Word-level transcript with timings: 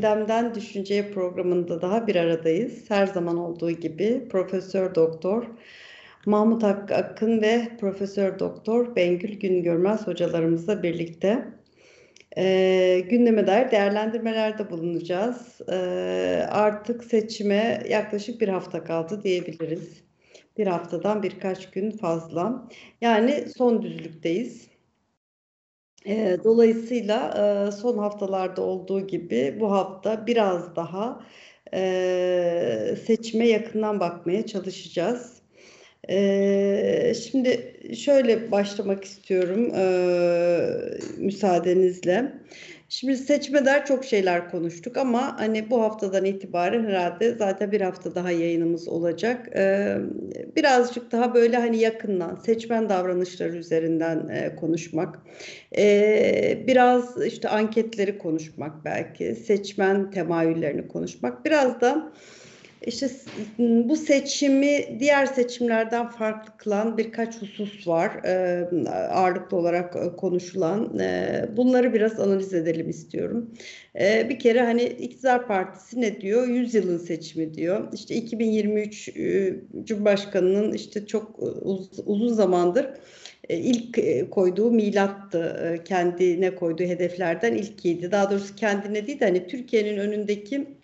Gündemden 0.00 0.54
düşünceye 0.54 1.10
programında 1.10 1.82
daha 1.82 2.06
bir 2.06 2.16
aradayız. 2.16 2.90
Her 2.90 3.06
zaman 3.06 3.38
olduğu 3.38 3.70
gibi 3.70 4.28
Profesör 4.28 4.94
Doktor 4.94 5.46
Mahmut 6.26 6.62
Hakkı 6.62 6.94
Akın 6.94 7.42
ve 7.42 7.68
Profesör 7.80 8.38
Doktor 8.38 8.96
Bengül 8.96 9.40
Güngörmez 9.40 10.06
hocalarımızla 10.06 10.82
birlikte 10.82 11.44
e, 12.36 13.00
gündeme 13.10 13.46
dair 13.46 13.70
değerlendirmelerde 13.70 14.70
bulunacağız. 14.70 15.60
E, 15.68 15.76
artık 16.50 17.04
seçime 17.04 17.82
yaklaşık 17.88 18.40
bir 18.40 18.48
hafta 18.48 18.84
kaldı 18.84 19.22
diyebiliriz. 19.24 20.04
Bir 20.58 20.66
haftadan 20.66 21.22
birkaç 21.22 21.70
gün 21.70 21.90
fazla. 21.90 22.68
Yani 23.00 23.44
son 23.56 23.82
düzlükteyiz. 23.82 24.69
E, 26.06 26.38
dolayısıyla 26.44 27.34
e, 27.68 27.72
son 27.72 27.98
haftalarda 27.98 28.62
olduğu 28.62 29.06
gibi 29.06 29.56
bu 29.60 29.72
hafta 29.72 30.26
biraz 30.26 30.76
daha 30.76 31.24
e, 31.74 32.94
seçime 33.06 33.48
yakından 33.48 34.00
bakmaya 34.00 34.46
çalışacağız. 34.46 35.40
E, 36.08 37.12
şimdi 37.14 37.76
şöyle 37.96 38.50
başlamak 38.52 39.04
istiyorum 39.04 39.72
e, 39.76 39.84
müsaadenizle. 41.18 42.32
Şimdi 42.92 43.16
seçmeder 43.16 43.86
çok 43.86 44.04
şeyler 44.04 44.50
konuştuk 44.50 44.96
ama 44.96 45.40
hani 45.40 45.70
bu 45.70 45.82
haftadan 45.82 46.24
itibaren 46.24 46.84
herhalde 46.84 47.34
zaten 47.34 47.72
bir 47.72 47.80
hafta 47.80 48.14
daha 48.14 48.30
yayınımız 48.30 48.88
olacak. 48.88 49.48
Ee, 49.56 49.96
birazcık 50.56 51.12
daha 51.12 51.34
böyle 51.34 51.56
hani 51.56 51.78
yakından 51.78 52.36
seçmen 52.36 52.88
davranışları 52.88 53.56
üzerinden 53.56 54.28
e, 54.28 54.56
konuşmak. 54.56 55.18
Ee, 55.78 56.64
biraz 56.66 57.26
işte 57.26 57.48
anketleri 57.48 58.18
konuşmak 58.18 58.84
belki. 58.84 59.34
Seçmen 59.34 60.10
temayüllerini 60.10 60.88
konuşmak. 60.88 61.44
Biraz 61.44 61.80
da 61.80 62.12
işte 62.86 63.10
bu 63.58 63.96
seçimi 63.96 65.00
diğer 65.00 65.26
seçimlerden 65.26 66.08
farklı 66.08 66.56
kılan 66.56 66.98
birkaç 66.98 67.42
husus 67.42 67.86
var 67.88 68.10
ağırlıklı 69.10 69.56
olarak 69.56 70.18
konuşulan. 70.18 70.98
Bunları 71.56 71.94
biraz 71.94 72.20
analiz 72.20 72.54
edelim 72.54 72.88
istiyorum. 72.88 73.54
Bir 74.28 74.38
kere 74.38 74.62
hani 74.62 74.82
iktidar 74.82 75.46
partisi 75.46 76.00
ne 76.00 76.20
diyor? 76.20 76.48
Yüzyılın 76.48 76.98
seçimi 76.98 77.54
diyor. 77.54 77.92
İşte 77.92 78.14
2023 78.14 79.08
e, 79.08 79.54
Cumhurbaşkanı'nın 79.84 80.72
işte 80.72 81.06
çok 81.06 81.38
uz, 81.62 81.90
uzun 82.06 82.34
zamandır 82.34 82.86
ilk 83.48 84.00
koyduğu 84.30 84.70
milattı. 84.70 85.76
Kendine 85.84 86.54
koyduğu 86.54 86.84
hedeflerden 86.84 87.54
ilkiydi. 87.54 88.12
Daha 88.12 88.30
doğrusu 88.30 88.56
kendine 88.56 89.06
değil 89.06 89.20
de 89.20 89.24
hani 89.24 89.46
Türkiye'nin 89.46 89.98
önündeki 89.98 90.79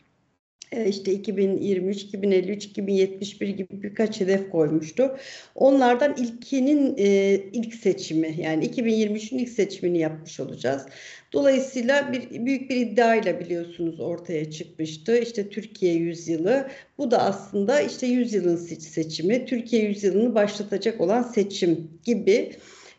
işte 0.89 1.13
2023, 1.13 2.03
2053, 2.03 2.65
2071 2.65 3.49
gibi 3.49 3.83
birkaç 3.83 4.21
hedef 4.21 4.51
koymuştu. 4.51 5.17
Onlardan 5.55 6.15
ilkinin 6.17 6.95
e, 6.99 7.35
ilk 7.53 7.75
seçimi 7.75 8.35
yani 8.39 8.67
2023'ün 8.67 9.39
ilk 9.39 9.49
seçimini 9.49 9.99
yapmış 9.99 10.41
olacağız. 10.41 10.87
Dolayısıyla 11.33 12.13
bir 12.13 12.47
büyük 12.47 12.71
bir 12.71 12.77
iddiayla 12.77 13.41
biliyorsunuz 13.41 14.01
ortaya 14.01 14.51
çıkmıştı. 14.51 15.19
İşte 15.19 15.49
Türkiye 15.49 15.95
yüzyılı. 15.95 16.69
Bu 16.99 17.11
da 17.11 17.23
aslında 17.23 17.81
işte 17.81 18.07
yüzyılın 18.07 18.57
seçimi, 18.57 19.47
Türkiye 19.47 19.83
yüzyılını 19.83 20.35
başlatacak 20.35 21.01
olan 21.01 21.23
seçim 21.23 21.91
gibi 22.05 22.53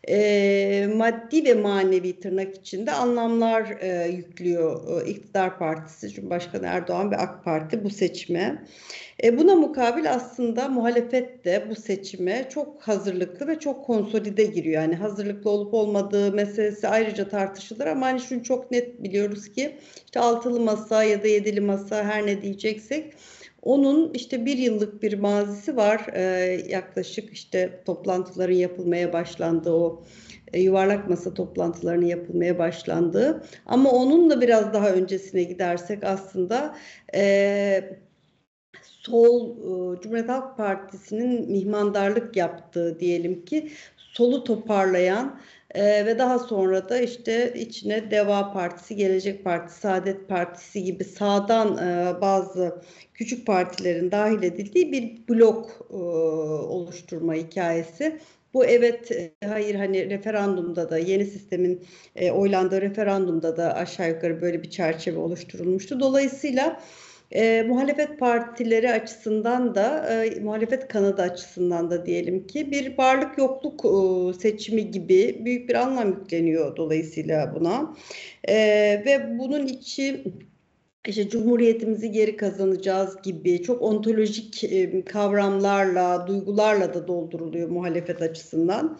e, 0.08 0.88
maddi 0.96 1.44
ve 1.44 1.54
manevi 1.54 2.20
tırnak 2.20 2.56
içinde 2.56 2.92
anlamlar 2.92 3.76
e, 3.80 4.08
yüklüyor 4.08 5.00
e, 5.02 5.10
iktidar 5.10 5.58
partisi, 5.58 6.08
Cumhurbaşkanı 6.08 6.66
Erdoğan 6.66 7.10
ve 7.10 7.16
AK 7.16 7.44
Parti 7.44 7.84
bu 7.84 7.90
seçime. 7.90 8.64
E, 9.22 9.38
buna 9.38 9.54
mukabil 9.54 10.12
aslında 10.12 10.68
muhalefet 10.68 11.44
de 11.44 11.66
bu 11.70 11.74
seçime 11.74 12.48
çok 12.50 12.82
hazırlıklı 12.82 13.46
ve 13.46 13.58
çok 13.58 13.84
konsolide 13.86 14.44
giriyor. 14.44 14.82
Yani 14.82 14.94
hazırlıklı 14.94 15.50
olup 15.50 15.74
olmadığı 15.74 16.32
meselesi 16.32 16.88
ayrıca 16.88 17.28
tartışılır 17.28 17.86
ama 17.86 18.06
hani 18.06 18.20
şunu 18.20 18.42
çok 18.42 18.70
net 18.70 19.02
biliyoruz 19.02 19.52
ki 19.52 19.76
işte 20.04 20.20
altılı 20.20 20.60
masa 20.60 21.04
ya 21.04 21.22
da 21.22 21.28
yedili 21.28 21.60
masa 21.60 22.04
her 22.04 22.26
ne 22.26 22.42
diyeceksek 22.42 23.14
onun 23.62 24.10
işte 24.14 24.46
bir 24.46 24.58
yıllık 24.58 25.02
bir 25.02 25.18
mazisi 25.18 25.76
var. 25.76 26.06
Ee, 26.14 26.20
yaklaşık 26.68 27.32
işte 27.32 27.82
toplantıların 27.86 28.54
yapılmaya 28.54 29.12
başlandığı 29.12 29.72
o 29.72 30.04
e, 30.52 30.60
yuvarlak 30.60 31.08
masa 31.08 31.34
toplantılarının 31.34 32.06
yapılmaya 32.06 32.58
başlandığı. 32.58 33.44
Ama 33.66 33.90
onun 33.90 34.30
da 34.30 34.40
biraz 34.40 34.72
daha 34.72 34.90
öncesine 34.90 35.42
gidersek 35.42 36.04
aslında 36.04 36.76
e, 37.14 37.98
sol 38.82 39.50
e, 39.50 40.00
Cumhuriyet 40.00 40.28
Halk 40.28 40.56
Partisi'nin 40.56 41.50
mihmandarlık 41.50 42.36
yaptığı 42.36 43.00
diyelim 43.00 43.44
ki 43.44 43.70
solu 44.18 44.44
toparlayan 44.44 45.40
e, 45.74 46.06
ve 46.06 46.18
daha 46.18 46.38
sonra 46.38 46.88
da 46.88 47.00
işte 47.00 47.52
içine 47.56 48.10
Deva 48.10 48.52
Partisi, 48.52 48.96
Gelecek 48.96 49.44
Partisi, 49.44 49.80
Saadet 49.80 50.28
Partisi 50.28 50.84
gibi 50.84 51.04
sağdan 51.04 51.78
e, 51.78 52.20
bazı 52.20 52.82
küçük 53.14 53.46
partilerin 53.46 54.10
dahil 54.10 54.42
edildiği 54.42 54.92
bir 54.92 55.28
blok 55.28 55.86
e, 55.90 55.94
oluşturma 55.94 57.34
hikayesi. 57.34 58.20
Bu 58.54 58.64
evet 58.64 59.30
hayır 59.44 59.74
hani 59.74 60.10
referandumda 60.10 60.90
da 60.90 60.98
yeni 60.98 61.24
sistemin 61.24 61.86
e, 62.16 62.30
oylandığı 62.30 62.80
referandumda 62.80 63.56
da 63.56 63.74
aşağı 63.74 64.08
yukarı 64.08 64.40
böyle 64.40 64.62
bir 64.62 64.70
çerçeve 64.70 65.18
oluşturulmuştu. 65.18 66.00
Dolayısıyla 66.00 66.80
e, 67.34 67.62
muhalefet 67.62 68.18
partileri 68.18 68.92
açısından 68.92 69.74
da 69.74 70.08
e, 70.24 70.40
muhalefet 70.40 70.88
kanadı 70.88 71.22
açısından 71.22 71.90
da 71.90 72.06
diyelim 72.06 72.46
ki 72.46 72.70
bir 72.70 72.98
varlık 72.98 73.38
yokluk 73.38 73.84
e, 73.84 74.38
seçimi 74.38 74.90
gibi 74.90 75.40
büyük 75.44 75.68
bir 75.68 75.74
anlam 75.74 76.08
yükleniyor 76.08 76.76
dolayısıyla 76.76 77.54
buna 77.54 77.96
e, 78.48 78.56
ve 79.06 79.38
bunun 79.38 79.66
içi 79.66 80.24
işte 81.08 81.28
cumhuriyetimizi 81.28 82.10
geri 82.10 82.36
kazanacağız 82.36 83.22
gibi 83.22 83.62
çok 83.62 83.82
ontolojik 83.82 84.64
e, 84.64 85.04
kavramlarla, 85.04 86.26
duygularla 86.26 86.94
da 86.94 87.08
dolduruluyor 87.08 87.68
muhalefet 87.68 88.22
açısından. 88.22 88.98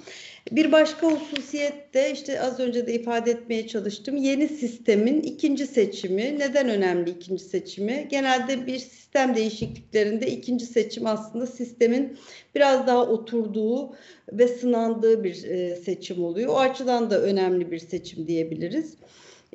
Bir 0.52 0.72
başka 0.72 1.06
hususiyet 1.06 1.94
de 1.94 2.12
işte 2.12 2.40
az 2.40 2.60
önce 2.60 2.86
de 2.86 2.94
ifade 2.94 3.30
etmeye 3.30 3.68
çalıştım. 3.68 4.16
Yeni 4.16 4.48
sistemin 4.48 5.22
ikinci 5.22 5.66
seçimi. 5.66 6.38
Neden 6.38 6.68
önemli 6.68 7.10
ikinci 7.10 7.44
seçimi? 7.44 8.06
Genelde 8.10 8.66
bir 8.66 8.78
sistem 8.78 9.36
değişikliklerinde 9.36 10.26
ikinci 10.26 10.66
seçim 10.66 11.06
aslında 11.06 11.46
sistemin 11.46 12.18
biraz 12.54 12.86
daha 12.86 13.06
oturduğu 13.06 13.96
ve 14.32 14.48
sınandığı 14.48 15.24
bir 15.24 15.44
e, 15.44 15.76
seçim 15.76 16.24
oluyor. 16.24 16.48
O 16.48 16.58
açıdan 16.58 17.10
da 17.10 17.22
önemli 17.22 17.70
bir 17.70 17.78
seçim 17.78 18.26
diyebiliriz. 18.26 18.94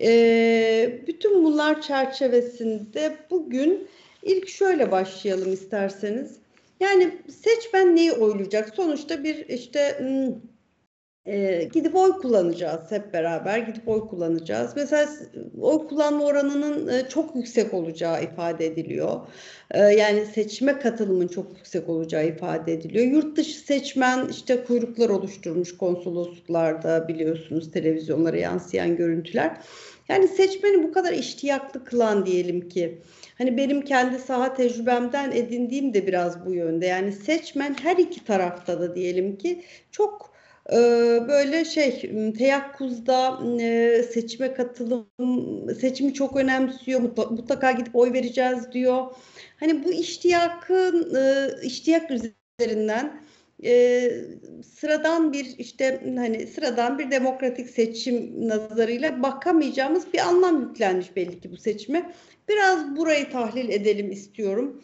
E, 0.02 1.00
bütün 1.08 1.44
bunlar 1.44 1.82
çerçevesinde 1.82 3.18
bugün 3.30 3.88
ilk 4.24 4.50
şöyle 4.50 4.92
başlayalım 4.92 5.54
isterseniz. 5.54 6.36
Yani 6.80 7.12
seçmen 7.30 7.96
neyi 7.96 8.12
oylayacak? 8.12 8.76
Sonuçta 8.76 9.24
bir 9.24 9.48
işte 9.48 9.96
hmm, 10.00 10.53
e, 11.26 11.64
gidip 11.74 11.96
oy 11.96 12.12
kullanacağız 12.12 12.92
hep 12.92 13.14
beraber 13.14 13.58
gidip 13.58 13.88
oy 13.88 14.08
kullanacağız. 14.08 14.72
Mesela 14.76 15.10
oy 15.62 15.88
kullanma 15.88 16.26
oranının 16.26 16.88
e, 16.88 17.10
çok 17.10 17.36
yüksek 17.36 17.74
olacağı 17.74 18.24
ifade 18.24 18.66
ediliyor. 18.66 19.20
E, 19.72 19.80
yani 19.80 20.26
seçime 20.26 20.80
katılımın 20.80 21.28
çok 21.28 21.58
yüksek 21.58 21.90
olacağı 21.90 22.28
ifade 22.28 22.74
ediliyor. 22.74 23.06
Yurt 23.06 23.38
dışı 23.38 23.60
seçmen 23.60 24.28
işte 24.28 24.64
kuyruklar 24.64 25.10
oluşturmuş 25.10 25.78
konsolosluklarda 25.78 27.08
biliyorsunuz 27.08 27.72
televizyonlara 27.72 28.38
yansıyan 28.38 28.96
görüntüler. 28.96 29.58
Yani 30.10 30.28
seçmeni 30.28 30.84
bu 30.84 30.92
kadar 30.92 31.14
iştiyaklı 31.14 31.84
kılan 31.84 32.26
diyelim 32.26 32.70
ki. 32.70 33.02
Hani 33.38 33.58
benim 33.58 33.82
kendi 33.82 34.20
saha 34.20 34.54
tecrübemden 34.54 35.32
edindiğim 35.32 35.94
de 35.94 36.08
biraz 36.08 36.46
bu 36.46 36.54
yönde. 36.54 36.86
Yani 36.86 37.12
seçmen 37.12 37.76
her 37.84 37.98
iki 37.98 38.26
tarafta 38.26 38.80
da 38.80 38.96
diyelim 38.96 39.38
ki 39.38 39.64
çok 39.92 40.33
böyle 41.28 41.66
şey 41.66 42.12
teyakkuzda 42.38 43.40
seçime 44.14 44.54
katılım 44.54 45.08
seçimi 45.82 46.14
çok 46.14 46.38
önemsiyor 46.38 47.00
mutlaka 47.30 47.72
gidip 47.72 47.96
oy 47.96 48.14
vereceğiz 48.14 48.72
diyor. 48.72 49.06
Hani 49.60 49.84
bu 49.84 49.92
iştiyakın 49.92 51.18
iştiyak 51.64 52.12
üzerinden 52.12 53.24
sıradan 54.64 55.34
bir 55.34 55.56
işte 55.58 56.02
hani 56.16 56.48
sıradan 56.48 57.00
bir 57.00 57.12
demokratik 57.12 57.70
seçim 57.70 58.48
nazarıyla 58.48 59.24
bakamayacağımız 59.24 60.14
bir 60.14 60.20
anlam 60.20 60.62
yüklenmiş 60.62 61.16
belli 61.16 61.40
ki 61.40 61.52
bu 61.52 61.58
seçime. 61.58 62.14
Biraz 62.50 62.98
burayı 62.98 63.32
tahlil 63.32 63.70
edelim 63.70 64.12
istiyorum. 64.12 64.84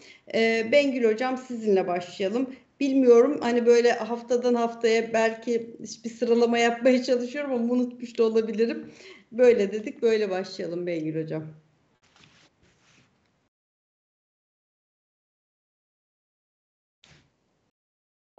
Bengül 0.72 1.14
Hocam 1.14 1.38
sizinle 1.38 1.88
başlayalım. 1.88 2.56
Bilmiyorum 2.80 3.38
hani 3.42 3.66
böyle 3.66 3.92
haftadan 3.92 4.54
haftaya 4.54 5.14
belki 5.14 5.78
bir 6.04 6.10
sıralama 6.10 6.58
yapmaya 6.58 7.04
çalışıyorum 7.04 7.54
ama 7.54 7.74
unutmuş 7.74 8.18
da 8.18 8.24
olabilirim. 8.24 8.92
Böyle 9.31 9.72
dedik 9.72 10.02
böyle 10.02 10.30
başlayalım 10.30 10.88
Beygir 10.88 11.24
Hocam. 11.24 11.44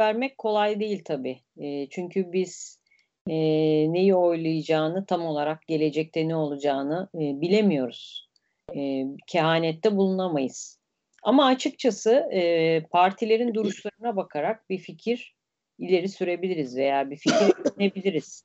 vermek 0.00 0.38
kolay 0.38 0.80
değil 0.80 1.02
tabii. 1.04 1.40
E, 1.56 1.88
çünkü 1.88 2.32
biz 2.32 2.80
e, 3.26 3.34
neyi 3.92 4.14
oylayacağını 4.14 5.06
tam 5.06 5.26
olarak 5.26 5.66
gelecekte 5.66 6.28
ne 6.28 6.36
olacağını 6.36 7.08
e, 7.14 7.40
bilemiyoruz. 7.40 8.30
E, 8.76 9.04
kehanette 9.26 9.96
bulunamayız. 9.96 10.79
Ama 11.22 11.46
açıkçası 11.46 12.10
e, 12.32 12.82
partilerin 12.90 13.54
duruşlarına 13.54 14.16
bakarak 14.16 14.70
bir 14.70 14.78
fikir 14.78 15.34
ileri 15.78 16.08
sürebiliriz 16.08 16.76
veya 16.76 17.10
bir 17.10 17.16
fikir 17.16 17.36
edinebiliriz. 17.66 18.44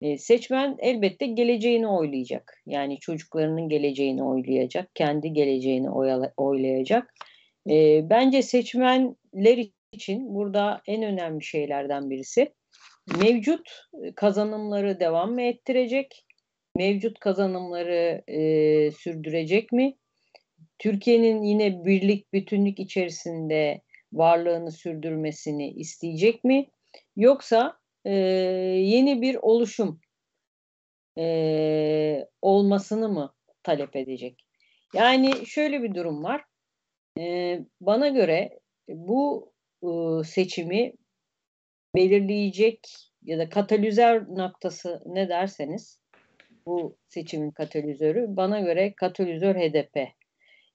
E, 0.00 0.18
seçmen 0.18 0.76
elbette 0.78 1.26
geleceğini 1.26 1.88
oylayacak. 1.88 2.62
Yani 2.66 2.98
çocuklarının 2.98 3.68
geleceğini 3.68 4.24
oylayacak, 4.24 4.94
kendi 4.94 5.32
geleceğini 5.32 5.90
oylayacak. 6.36 7.14
E, 7.70 8.10
bence 8.10 8.42
seçmenler 8.42 9.66
için 9.92 10.34
burada 10.34 10.82
en 10.86 11.02
önemli 11.02 11.44
şeylerden 11.44 12.10
birisi 12.10 12.52
mevcut 13.18 13.68
kazanımları 14.16 15.00
devam 15.00 15.32
mı 15.32 15.42
ettirecek? 15.42 16.26
Mevcut 16.76 17.18
kazanımları 17.18 18.22
e, 18.28 18.90
sürdürecek 18.90 19.72
mi? 19.72 19.96
Türkiye'nin 20.78 21.42
yine 21.42 21.84
birlik, 21.84 22.32
bütünlük 22.32 22.78
içerisinde 22.78 23.82
varlığını 24.12 24.72
sürdürmesini 24.72 25.70
isteyecek 25.70 26.44
mi? 26.44 26.66
Yoksa 27.16 27.78
e, 28.04 28.14
yeni 28.14 29.22
bir 29.22 29.34
oluşum 29.42 30.00
e, 31.18 32.26
olmasını 32.42 33.08
mı 33.08 33.34
talep 33.62 33.96
edecek? 33.96 34.46
Yani 34.94 35.46
şöyle 35.46 35.82
bir 35.82 35.94
durum 35.94 36.24
var. 36.24 36.44
E, 37.18 37.58
bana 37.80 38.08
göre 38.08 38.60
bu 38.88 39.52
e, 39.82 39.88
seçimi 40.24 40.92
belirleyecek 41.94 42.80
ya 43.22 43.38
da 43.38 43.48
katalizör 43.48 44.26
noktası 44.28 45.02
ne 45.06 45.28
derseniz 45.28 46.00
bu 46.66 46.96
seçimin 47.08 47.50
katalizörü 47.50 48.26
bana 48.28 48.60
göre 48.60 48.94
katalizör 48.96 49.54
HDP. 49.54 50.08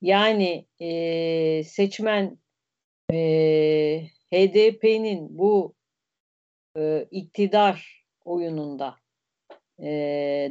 Yani 0.01 0.67
e, 0.79 1.63
seçmen 1.63 2.37
e, 3.11 3.17
HDP'nin 4.33 5.37
bu 5.37 5.75
e, 6.77 7.07
iktidar 7.11 8.05
oyununda 8.25 8.95
e, 9.79 9.87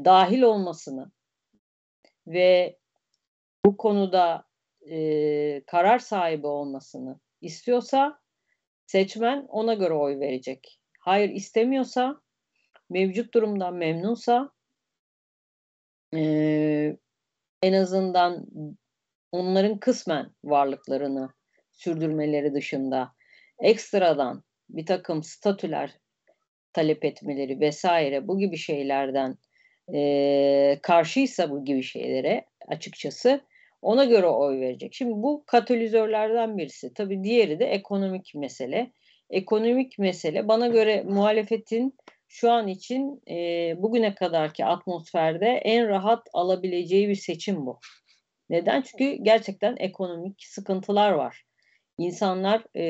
dahil 0.05 0.43
olmasını 0.43 1.13
ve 2.27 2.79
bu 3.65 3.77
konuda 3.77 4.45
e, 4.91 5.63
karar 5.67 5.99
sahibi 5.99 6.47
olmasını 6.47 7.21
istiyorsa 7.41 8.21
seçmen 8.87 9.47
ona 9.49 9.75
göre 9.75 9.95
oy 9.95 10.21
verecek. 10.21 10.81
Hayır 11.01 11.31
istemiyorsa, 11.31 12.21
mevcut 12.91 13.35
durumdan 13.35 13.75
memnunsa 13.75 14.53
e, 16.15 16.97
en 17.63 17.73
azından 17.73 18.47
onların 19.37 19.79
kısmen 19.79 20.31
varlıklarını 20.45 21.29
sürdürmeleri 21.73 22.55
dışında 22.55 23.13
ekstradan 23.59 24.43
bir 24.69 24.87
takım 24.87 25.23
statüler 25.23 25.91
talep 26.73 27.05
etmeleri 27.05 27.61
vesaire 27.61 28.29
bu 28.29 28.39
gibi 28.39 28.57
şeylerden 28.57 29.37
e, 29.95 30.79
karşıysa 30.83 31.51
bu 31.51 31.65
gibi 31.65 31.83
şeylere 31.83 32.45
açıkçası 32.69 33.41
ona 33.83 34.05
göre 34.05 34.27
oy 34.27 34.61
verecek. 34.61 34.95
Şimdi 34.95 35.13
bu 35.13 35.45
katalizörlerden 35.47 36.59
birisi. 36.59 36.95
Tabii 36.95 37.25
diğeri 37.25 37.59
de 37.59 37.65
ekonomik 37.65 38.33
mesele. 38.35 38.93
Ekonomik 39.31 39.99
mesele 39.99 40.49
bana 40.49 40.67
göre 40.67 41.03
muhalefetin 41.03 41.95
şu 42.29 42.51
an 42.51 42.69
için 42.69 43.23
e, 43.31 43.35
bugüne 43.83 44.15
kadarki 44.15 44.65
atmosferde 44.65 45.47
en 45.47 45.89
rahat 45.89 46.29
alabileceği 46.33 47.09
bir 47.09 47.15
seçim 47.15 47.67
bu. 47.67 47.81
Neden? 48.51 48.83
Çünkü 48.83 49.23
gerçekten 49.23 49.77
ekonomik 49.79 50.45
sıkıntılar 50.47 51.11
var. 51.11 51.45
İnsanlar 51.99 52.65
e, 52.75 52.85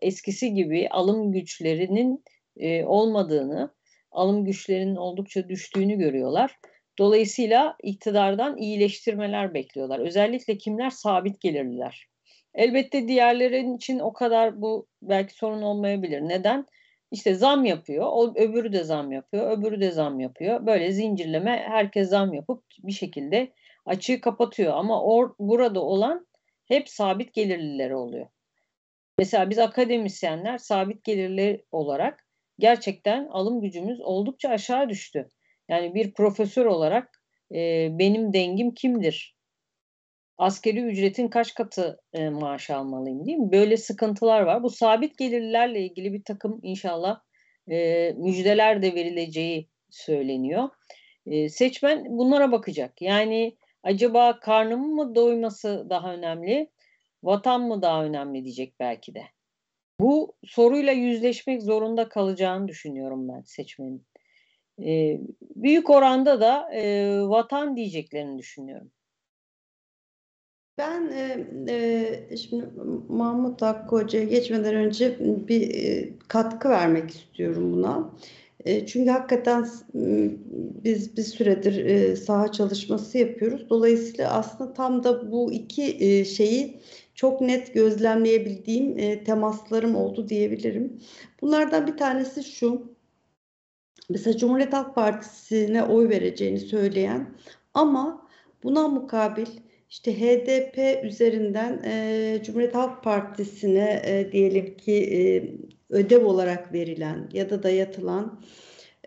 eskisi 0.00 0.54
gibi 0.54 0.88
alım 0.90 1.32
güçlerinin 1.32 2.24
e, 2.56 2.84
olmadığını, 2.84 3.74
alım 4.10 4.44
güçlerinin 4.44 4.96
oldukça 4.96 5.48
düştüğünü 5.48 5.94
görüyorlar. 5.94 6.56
Dolayısıyla 6.98 7.76
iktidardan 7.82 8.56
iyileştirmeler 8.56 9.54
bekliyorlar. 9.54 9.98
Özellikle 9.98 10.58
kimler? 10.58 10.90
Sabit 10.90 11.40
gelirliler. 11.40 12.06
Elbette 12.54 13.08
diğerlerin 13.08 13.76
için 13.76 13.98
o 13.98 14.12
kadar 14.12 14.60
bu 14.62 14.86
belki 15.02 15.34
sorun 15.34 15.62
olmayabilir. 15.62 16.20
Neden? 16.20 16.66
İşte 17.10 17.34
zam 17.34 17.64
yapıyor, 17.64 18.06
o, 18.08 18.34
öbürü 18.36 18.72
de 18.72 18.84
zam 18.84 19.12
yapıyor, 19.12 19.58
öbürü 19.58 19.80
de 19.80 19.90
zam 19.90 20.20
yapıyor. 20.20 20.66
Böyle 20.66 20.92
zincirleme 20.92 21.64
herkes 21.68 22.08
zam 22.08 22.34
yapıp 22.34 22.64
bir 22.82 22.92
şekilde 22.92 23.52
açığı 23.88 24.20
kapatıyor. 24.20 24.72
Ama 24.76 25.02
or, 25.02 25.34
burada 25.38 25.80
olan 25.80 26.26
hep 26.68 26.88
sabit 26.88 27.34
gelirliler 27.34 27.90
oluyor. 27.90 28.26
Mesela 29.18 29.50
biz 29.50 29.58
akademisyenler 29.58 30.58
sabit 30.58 31.04
gelirli 31.04 31.64
olarak 31.72 32.26
gerçekten 32.58 33.26
alım 33.26 33.60
gücümüz 33.60 34.00
oldukça 34.00 34.48
aşağı 34.48 34.88
düştü. 34.88 35.28
Yani 35.68 35.94
bir 35.94 36.12
profesör 36.12 36.66
olarak 36.66 37.22
e, 37.54 37.88
benim 37.98 38.32
dengim 38.32 38.74
kimdir? 38.74 39.38
Askeri 40.38 40.80
ücretin 40.80 41.28
kaç 41.28 41.54
katı 41.54 42.00
e, 42.12 42.28
maaş 42.28 42.70
almalıyım 42.70 43.26
değil 43.26 43.38
mi? 43.38 43.52
Böyle 43.52 43.76
sıkıntılar 43.76 44.40
var. 44.40 44.62
Bu 44.62 44.70
sabit 44.70 45.18
gelirlerle 45.18 45.80
ilgili 45.80 46.12
bir 46.12 46.24
takım 46.24 46.60
inşallah 46.62 47.20
e, 47.70 48.10
müjdeler 48.12 48.82
de 48.82 48.94
verileceği 48.94 49.68
söyleniyor. 49.90 50.68
E, 51.26 51.48
seçmen 51.48 52.04
bunlara 52.04 52.52
bakacak. 52.52 53.02
Yani 53.02 53.56
acaba 53.82 54.40
karnımın 54.40 54.94
mı 54.94 55.14
doyması 55.14 55.86
daha 55.90 56.14
önemli, 56.14 56.70
vatan 57.22 57.62
mı 57.62 57.82
daha 57.82 58.04
önemli 58.04 58.44
diyecek 58.44 58.74
belki 58.80 59.14
de. 59.14 59.22
Bu 60.00 60.32
soruyla 60.44 60.92
yüzleşmek 60.92 61.62
zorunda 61.62 62.08
kalacağını 62.08 62.68
düşünüyorum 62.68 63.28
ben 63.28 63.42
seçmenin. 63.42 64.06
E, 64.82 65.20
büyük 65.56 65.90
oranda 65.90 66.40
da 66.40 66.74
e, 66.74 67.12
vatan 67.22 67.76
diyeceklerini 67.76 68.38
düşünüyorum. 68.38 68.90
Ben 70.78 71.10
e, 71.12 71.46
e, 71.68 72.36
şimdi 72.36 72.68
Mahmut 73.08 73.62
Hakkı 73.62 73.96
Hoca'ya 73.96 74.24
geçmeden 74.24 74.74
önce 74.74 75.18
bir 75.20 75.74
e, 75.74 76.08
katkı 76.28 76.68
vermek 76.68 77.10
istiyorum 77.10 77.72
buna. 77.72 78.10
E, 78.64 78.86
çünkü 78.86 79.10
hakikaten 79.10 79.68
biz 80.84 81.16
bir 81.16 81.22
süredir 81.22 81.84
e, 81.84 82.16
saha 82.16 82.52
çalışması 82.52 83.18
yapıyoruz. 83.18 83.70
Dolayısıyla 83.70 84.32
aslında 84.32 84.72
tam 84.72 85.04
da 85.04 85.32
bu 85.32 85.52
iki 85.52 85.96
e, 86.04 86.24
şeyi 86.24 86.80
çok 87.14 87.40
net 87.40 87.74
gözlemleyebildiğim 87.74 89.24
temaslarım 89.24 89.94
oldu 89.94 90.28
diyebilirim. 90.28 91.00
Bunlardan 91.40 91.86
bir 91.86 91.96
tanesi 91.96 92.44
şu 92.44 92.82
mesela 94.10 94.36
Cumhuriyet 94.36 94.72
Halk 94.72 94.94
Partisi'ne 94.94 95.84
oy 95.84 96.08
vereceğini 96.08 96.60
söyleyen 96.60 97.34
ama 97.74 98.28
buna 98.62 98.88
mukabil 98.88 99.46
işte 99.90 100.20
HDP 100.20 101.04
üzerinden 101.04 101.82
e, 101.84 102.42
Cumhuriyet 102.44 102.74
Halk 102.74 103.04
Partisi'ne 103.04 104.02
e, 104.04 104.32
diyelim 104.32 104.76
ki 104.76 105.58
ödev 105.90 106.24
olarak 106.26 106.72
verilen 106.72 107.28
ya 107.32 107.50
da 107.50 107.62
dayatılan 107.62 108.42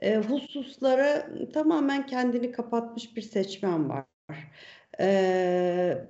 e, 0.01 0.17
hususlara 0.17 1.29
tamamen 1.53 2.05
kendini 2.05 2.51
kapatmış 2.51 3.15
bir 3.15 3.21
seçmen 3.21 3.89
var. 3.89 4.05
E, 5.00 5.07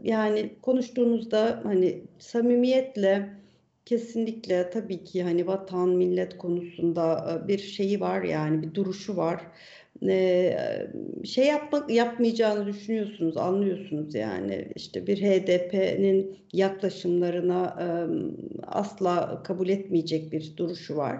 yani 0.04 0.56
konuştuğunuzda 0.62 1.62
hani 1.64 2.04
samimiyetle 2.20 3.42
Kesinlikle 3.86 4.70
tabii 4.70 5.04
ki 5.04 5.24
hani 5.24 5.48
vatan 5.48 5.90
millet 5.90 6.38
konusunda 6.38 7.42
bir 7.48 7.58
şeyi 7.58 8.00
var 8.00 8.22
yani 8.22 8.62
bir 8.64 8.74
duruşu 8.74 9.18
var. 9.18 9.42
Ee, 10.10 10.88
şey 11.26 11.46
yapmak 11.46 11.90
yapmayacağını 11.92 12.66
düşünüyorsunuz, 12.68 13.38
anlıyorsunuz 13.38 14.16
yani 14.16 14.72
işte 14.76 15.08
bir 15.08 15.18
HDP'nin 15.22 16.38
yaklaşımlarına 16.54 17.76
asla 18.68 19.44
kabul 19.44 19.70
etmeyecek 19.70 20.32
bir 20.32 20.58
duruşu 20.58 20.96
var. 20.98 21.18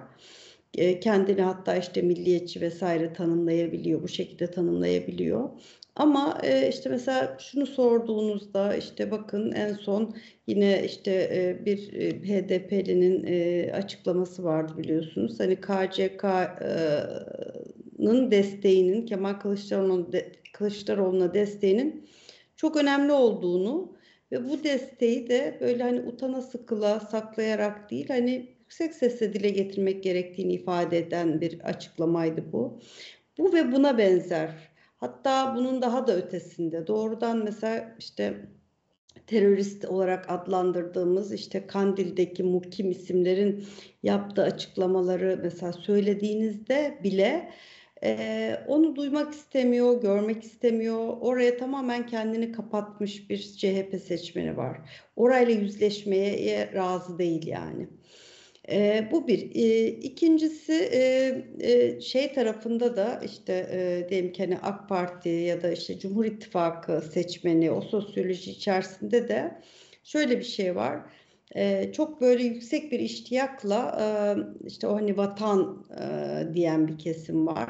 e, 0.78 1.00
kendini 1.00 1.42
hatta 1.42 1.76
işte 1.78 2.02
milliyetçi 2.02 2.62
vesaire 2.62 3.14
tanımlayabiliyor, 3.14 4.04
bu 4.04 4.08
şekilde 4.08 4.52
tanımlayabiliyor. 4.52 5.50
Ama 5.96 6.38
e, 6.44 6.70
işte 6.70 6.90
mesela 6.90 7.38
şunu 7.40 7.66
sorduğunuzda 7.68 8.76
işte 8.76 9.12
bakın 9.12 9.52
en 9.52 9.74
son 9.74 10.16
yine 10.48 10.84
işte 10.86 11.12
e, 11.12 11.66
bir 11.66 11.94
e, 11.94 12.10
HDP'linin 12.22 13.24
e, 13.28 13.72
açıklaması 13.74 14.44
vardı 14.44 14.74
biliyorsunuz. 14.78 15.40
Hani 15.40 15.62
KCK'nın 18.02 18.32
desteğinin 18.32 19.06
Kemal 19.06 19.34
Kılıçdaroğlu'na 19.34 20.12
de, 20.12 20.32
Kılıçdaroğlu'na 20.54 21.34
desteğinin 21.34 22.10
çok 22.56 22.76
önemli 22.76 23.12
olduğunu 23.12 23.96
ve 24.32 24.50
bu 24.50 24.64
desteği 24.64 25.30
de 25.30 25.58
böyle 25.62 25.84
hani 25.84 26.02
utana 26.02 26.42
sıkıla 26.42 27.00
saklayarak 27.00 27.92
değil 27.92 28.08
hani 28.08 28.56
yüksek 28.60 28.94
sesle 28.94 29.34
dile 29.34 29.50
getirmek 29.50 30.04
gerektiğini 30.04 30.54
ifade 30.54 30.98
eden 30.98 31.42
bir 31.42 31.60
açıklamaydı 31.60 32.44
bu. 32.52 32.80
Bu 33.38 33.54
ve 33.54 33.72
buna 33.72 33.98
benzer 33.98 34.72
Hatta 34.98 35.56
bunun 35.56 35.82
daha 35.82 36.08
da 36.08 36.16
ötesinde 36.16 36.88
doğrudan 36.88 37.38
mesela 37.44 37.96
işte 38.00 38.34
terörist 39.28 39.86
olarak 39.86 40.30
adlandırdığımız 40.30 41.34
işte 41.34 41.68
Kandil'deki 41.68 42.44
muhkim 42.44 42.92
isimlerin 42.92 43.66
yaptığı 44.04 44.44
açıklamaları 44.44 45.40
mesela 45.44 45.74
söylediğinizde 45.74 47.00
bile 47.04 47.50
e, 48.04 48.56
onu 48.68 48.96
duymak 48.96 49.34
istemiyor, 49.34 50.02
görmek 50.02 50.44
istemiyor. 50.44 51.18
Oraya 51.22 51.58
tamamen 51.58 52.08
kendini 52.08 52.52
kapatmış 52.52 53.30
bir 53.30 53.38
CHP 53.38 54.02
seçmeni 54.08 54.58
var. 54.58 54.78
Orayla 55.16 55.54
yüzleşmeye 55.54 56.74
razı 56.74 57.18
değil 57.18 57.48
yani. 57.48 57.88
E, 58.70 59.08
bu 59.12 59.28
bir. 59.28 59.56
E, 59.56 59.88
ikincisi 59.88 60.74
e, 60.74 61.36
e, 61.60 62.02
şey 62.02 62.34
tarafında 62.34 62.96
da 62.96 63.22
işte 63.26 63.70
e, 63.72 64.10
diyelim 64.10 64.32
ki 64.34 64.44
hani 64.44 64.58
AK 64.58 64.90
Parti 64.90 65.30
ya 65.30 65.62
da 65.62 65.72
işte 65.72 66.00
Cumhur 66.00 66.26
İttifakı 66.26 67.02
seçmeni 67.02 67.72
o 67.72 67.82
sosyoloji 67.82 68.52
içerisinde 68.52 69.28
de 69.28 69.62
şöyle 70.04 70.40
bir 70.40 70.44
şey 70.44 70.76
var. 70.76 71.02
E, 71.56 71.92
çok 71.94 72.22
böyle 72.22 72.44
yüksek 72.44 72.92
bir 72.92 73.00
iştiyakla 73.00 73.98
e, 74.02 74.06
işte 74.68 74.88
o 74.88 74.96
hani 74.96 75.18
vatan 75.18 75.86
e, 76.00 76.54
diyen 76.54 76.88
bir 76.88 76.98
kesim 76.98 77.48
var. 77.48 77.70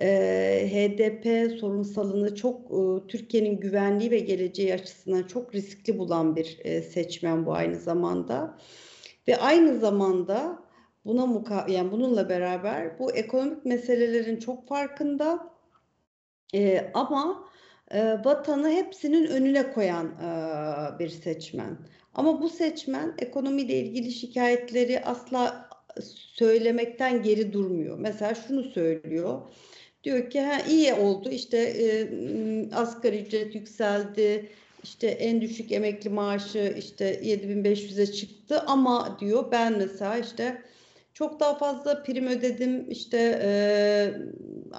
E, 0.00 0.08
HDP 0.72 1.58
sorunsalını 1.60 2.34
çok 2.34 2.60
e, 2.60 3.06
Türkiye'nin 3.08 3.60
güvenliği 3.60 4.10
ve 4.10 4.18
geleceği 4.18 4.74
açısından 4.74 5.22
çok 5.22 5.54
riskli 5.54 5.98
bulan 5.98 6.36
bir 6.36 6.58
e, 6.64 6.82
seçmen 6.82 7.46
bu 7.46 7.54
aynı 7.54 7.76
zamanda. 7.76 8.58
Ve 9.28 9.36
aynı 9.36 9.78
zamanda 9.78 10.62
buna 11.04 11.26
muka 11.26 11.66
yani 11.68 11.92
bununla 11.92 12.28
beraber 12.28 12.98
bu 12.98 13.12
ekonomik 13.12 13.64
meselelerin 13.64 14.36
çok 14.36 14.68
farkında 14.68 15.50
e, 16.54 16.90
ama 16.94 17.48
e, 17.90 18.24
vatanı 18.24 18.70
hepsinin 18.70 19.26
önüne 19.26 19.72
koyan 19.72 20.06
e, 20.06 20.98
bir 20.98 21.08
seçmen. 21.08 21.78
Ama 22.20 22.42
bu 22.42 22.48
seçmen 22.48 23.14
ekonomiyle 23.18 23.78
ilgili 23.78 24.12
şikayetleri 24.12 25.00
asla 25.04 25.68
söylemekten 26.34 27.22
geri 27.22 27.52
durmuyor. 27.52 27.98
Mesela 27.98 28.34
şunu 28.34 28.62
söylüyor. 28.62 29.40
Diyor 30.04 30.30
ki 30.30 30.40
ha, 30.40 30.60
iyi 30.68 30.94
oldu 30.94 31.30
işte 31.30 31.58
e, 31.58 32.08
asgari 32.74 33.20
ücret 33.20 33.54
yükseldi, 33.54 34.48
işte 34.82 35.06
en 35.06 35.40
düşük 35.40 35.72
emekli 35.72 36.10
maaşı 36.10 36.74
işte 36.78 37.20
7500'e 37.22 38.06
çıktı 38.06 38.60
ama 38.60 39.16
diyor 39.20 39.52
ben 39.52 39.78
mesela 39.78 40.18
işte 40.18 40.62
çok 41.14 41.40
daha 41.40 41.58
fazla 41.58 42.02
prim 42.02 42.26
ödedim 42.26 42.90
işte 42.90 43.40
e, 43.44 44.12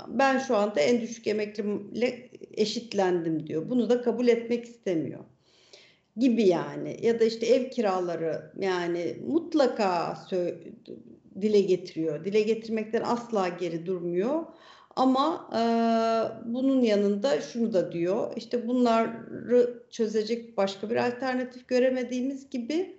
ben 0.07 0.39
şu 0.39 0.55
anda 0.55 0.79
en 0.79 1.01
düşük 1.01 1.27
emekliyle 1.27 2.29
eşitlendim 2.53 3.47
diyor. 3.47 3.69
Bunu 3.69 3.89
da 3.89 4.01
kabul 4.01 4.27
etmek 4.27 4.65
istemiyor 4.65 5.19
gibi 6.17 6.43
yani 6.43 6.97
ya 7.01 7.19
da 7.19 7.23
işte 7.23 7.45
ev 7.45 7.69
kiraları 7.69 8.51
yani 8.59 9.17
mutlaka 9.27 10.17
dile 11.41 11.61
getiriyor. 11.61 12.25
Dile 12.25 12.41
getirmekten 12.41 13.01
asla 13.05 13.47
geri 13.47 13.85
durmuyor. 13.85 14.45
Ama 14.95 15.49
e, 15.53 15.61
bunun 16.53 16.81
yanında 16.81 17.41
şunu 17.41 17.73
da 17.73 17.91
diyor. 17.91 18.33
İşte 18.35 18.67
bunları 18.67 19.83
çözecek 19.89 20.57
başka 20.57 20.89
bir 20.89 20.95
alternatif 20.95 21.67
göremediğimiz 21.67 22.49
gibi 22.49 22.97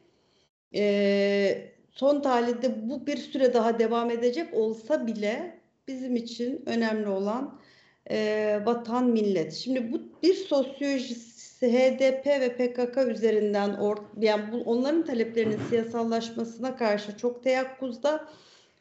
e, 0.74 1.72
son 1.90 2.20
tahlilde 2.20 2.88
bu 2.88 3.06
bir 3.06 3.16
süre 3.16 3.54
daha 3.54 3.78
devam 3.78 4.10
edecek 4.10 4.54
olsa 4.54 5.06
bile 5.06 5.60
bizim 5.88 6.16
için 6.16 6.62
önemli 6.66 7.08
olan 7.08 7.60
e, 8.10 8.60
vatan 8.64 9.06
millet. 9.06 9.52
Şimdi 9.52 9.92
bu 9.92 10.00
bir 10.22 10.34
sosyolojisi 10.34 11.31
HDP 11.66 12.26
ve 12.26 12.56
PKK 12.56 12.96
üzerinden 13.08 13.74
or, 13.74 13.96
yani 14.20 14.42
bu, 14.52 14.62
onların 14.70 15.04
taleplerinin 15.04 15.60
siyasallaşmasına 15.68 16.76
karşı 16.76 17.16
çok 17.16 17.44
teyakkuzda. 17.44 18.28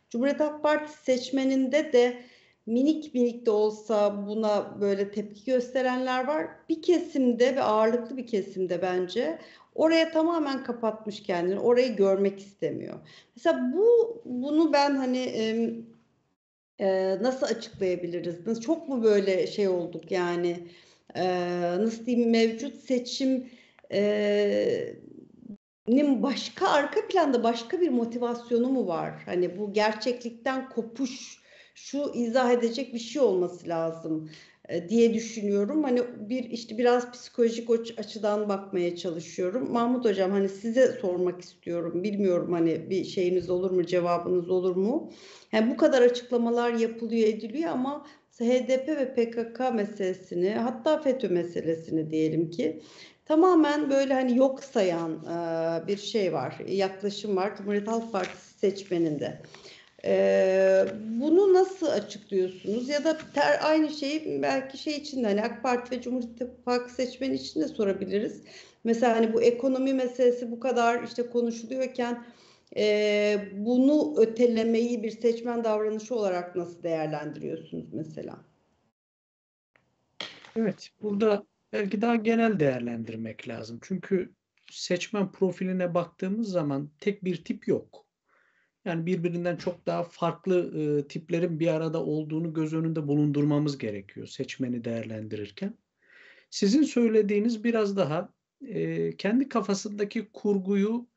Cumhuriyet 0.09 0.39
Halk 0.39 0.63
Partisi 0.63 1.03
seçmeninde 1.03 1.93
de 1.93 2.17
minik 2.65 3.13
minik 3.13 3.45
de 3.45 3.51
olsa 3.51 4.27
buna 4.27 4.81
böyle 4.81 5.11
tepki 5.11 5.45
gösterenler 5.45 6.27
var. 6.27 6.47
Bir 6.69 6.81
kesimde 6.81 7.55
ve 7.55 7.61
ağırlıklı 7.61 8.17
bir 8.17 8.27
kesimde 8.27 8.81
bence 8.81 9.39
oraya 9.75 10.11
tamamen 10.11 10.63
kapatmış 10.63 11.23
kendini. 11.23 11.59
Orayı 11.59 11.95
görmek 11.95 12.39
istemiyor. 12.39 12.95
Mesela 13.35 13.71
bu 13.73 14.21
bunu 14.25 14.73
ben 14.73 14.95
hani 14.95 15.17
e, 15.17 15.73
e, 16.79 17.17
nasıl 17.21 17.45
açıklayabiliriz? 17.45 18.61
Çok 18.61 18.89
mu 18.89 19.03
böyle 19.03 19.47
şey 19.47 19.67
olduk 19.67 20.11
yani 20.11 20.67
e, 21.15 21.25
nasıl 21.79 22.05
diyeyim 22.05 22.29
mevcut 22.29 22.75
seçim 22.75 23.49
e, 23.91 24.95
başka 26.23 26.67
arka 26.67 27.07
planda 27.07 27.43
başka 27.43 27.81
bir 27.81 27.89
motivasyonu 27.89 28.69
mu 28.69 28.87
var? 28.87 29.13
Hani 29.25 29.57
bu 29.57 29.73
gerçeklikten 29.73 30.69
kopuş 30.69 31.41
şu 31.75 32.11
izah 32.13 32.51
edecek 32.51 32.93
bir 32.93 32.99
şey 32.99 33.21
olması 33.21 33.67
lazım 33.67 34.29
e, 34.69 34.89
diye 34.89 35.13
düşünüyorum. 35.13 35.83
Hani 35.83 36.01
bir 36.29 36.43
işte 36.43 36.77
biraz 36.77 37.11
psikolojik 37.11 37.69
açıdan 37.97 38.49
bakmaya 38.49 38.95
çalışıyorum. 38.95 39.71
Mahmut 39.71 40.05
hocam 40.05 40.31
hani 40.31 40.49
size 40.49 40.87
sormak 40.87 41.41
istiyorum. 41.41 42.03
Bilmiyorum 42.03 42.53
hani 42.53 42.89
bir 42.89 43.03
şeyiniz 43.03 43.49
olur 43.49 43.71
mu, 43.71 43.85
cevabınız 43.85 44.49
olur 44.49 44.75
mu? 44.75 45.11
Yani 45.51 45.71
bu 45.71 45.77
kadar 45.77 46.01
açıklamalar 46.01 46.73
yapılıyor, 46.73 47.27
ediliyor 47.27 47.71
ama 47.71 48.05
HDP 48.41 48.87
ve 48.87 49.13
PKK 49.13 49.59
meselesini, 49.73 50.49
hatta 50.49 51.01
FETÖ 51.01 51.29
meselesini 51.29 52.11
diyelim 52.11 52.49
ki 52.49 52.81
tamamen 53.25 53.89
böyle 53.89 54.13
hani 54.13 54.37
yok 54.37 54.63
sayan 54.63 55.11
e, 55.11 55.87
bir 55.87 55.97
şey 55.97 56.33
var, 56.33 56.59
yaklaşım 56.67 57.35
var 57.35 57.57
Cumhuriyet 57.57 57.87
Halk 57.87 58.11
Partisi 58.11 58.59
seçmeninde. 58.59 59.41
Ee, 60.05 60.85
bunu 61.19 61.53
nasıl 61.53 61.87
açıklıyorsunuz? 61.87 62.89
Ya 62.89 63.03
da 63.03 63.17
ter, 63.33 63.59
aynı 63.61 63.89
şeyi 63.89 64.41
belki 64.41 64.77
şey 64.77 64.97
için 64.97 65.23
de 65.23 65.27
hani 65.27 65.41
AK 65.41 65.63
Parti 65.63 65.95
ve 65.95 66.01
Cumhur 66.01 66.23
İttifakı 66.23 66.93
seçmeni 66.93 67.35
için 67.35 67.61
de 67.61 67.67
sorabiliriz. 67.67 68.41
Mesela 68.83 69.15
hani 69.15 69.33
bu 69.33 69.41
ekonomi 69.41 69.93
meselesi 69.93 70.51
bu 70.51 70.59
kadar 70.59 71.03
işte 71.03 71.29
konuşuluyorken 71.29 72.23
e, 72.77 73.49
bunu 73.53 74.13
ötelemeyi 74.17 75.03
bir 75.03 75.11
seçmen 75.11 75.63
davranışı 75.63 76.15
olarak 76.15 76.55
nasıl 76.55 76.83
değerlendiriyorsunuz 76.83 77.93
mesela? 77.93 78.45
Evet, 80.55 80.89
burada 81.01 81.45
belki 81.73 82.01
daha 82.01 82.15
genel 82.15 82.59
değerlendirmek 82.59 83.47
lazım. 83.47 83.79
Çünkü 83.81 84.33
seçmen 84.71 85.31
profiline 85.31 85.93
baktığımız 85.93 86.49
zaman 86.49 86.89
tek 86.99 87.25
bir 87.25 87.43
tip 87.43 87.67
yok. 87.67 88.05
Yani 88.85 89.05
birbirinden 89.05 89.55
çok 89.55 89.85
daha 89.85 90.03
farklı 90.03 90.81
e, 90.81 91.07
tiplerin 91.07 91.59
bir 91.59 91.67
arada 91.67 92.05
olduğunu 92.05 92.53
göz 92.53 92.73
önünde 92.73 93.07
bulundurmamız 93.07 93.77
gerekiyor 93.77 94.27
seçmeni 94.27 94.83
değerlendirirken. 94.83 95.77
Sizin 96.49 96.83
söylediğiniz 96.83 97.63
biraz 97.63 97.97
daha 97.97 98.33
e, 98.67 99.15
kendi 99.17 99.49
kafasındaki 99.49 100.29
kurguyu 100.33 101.07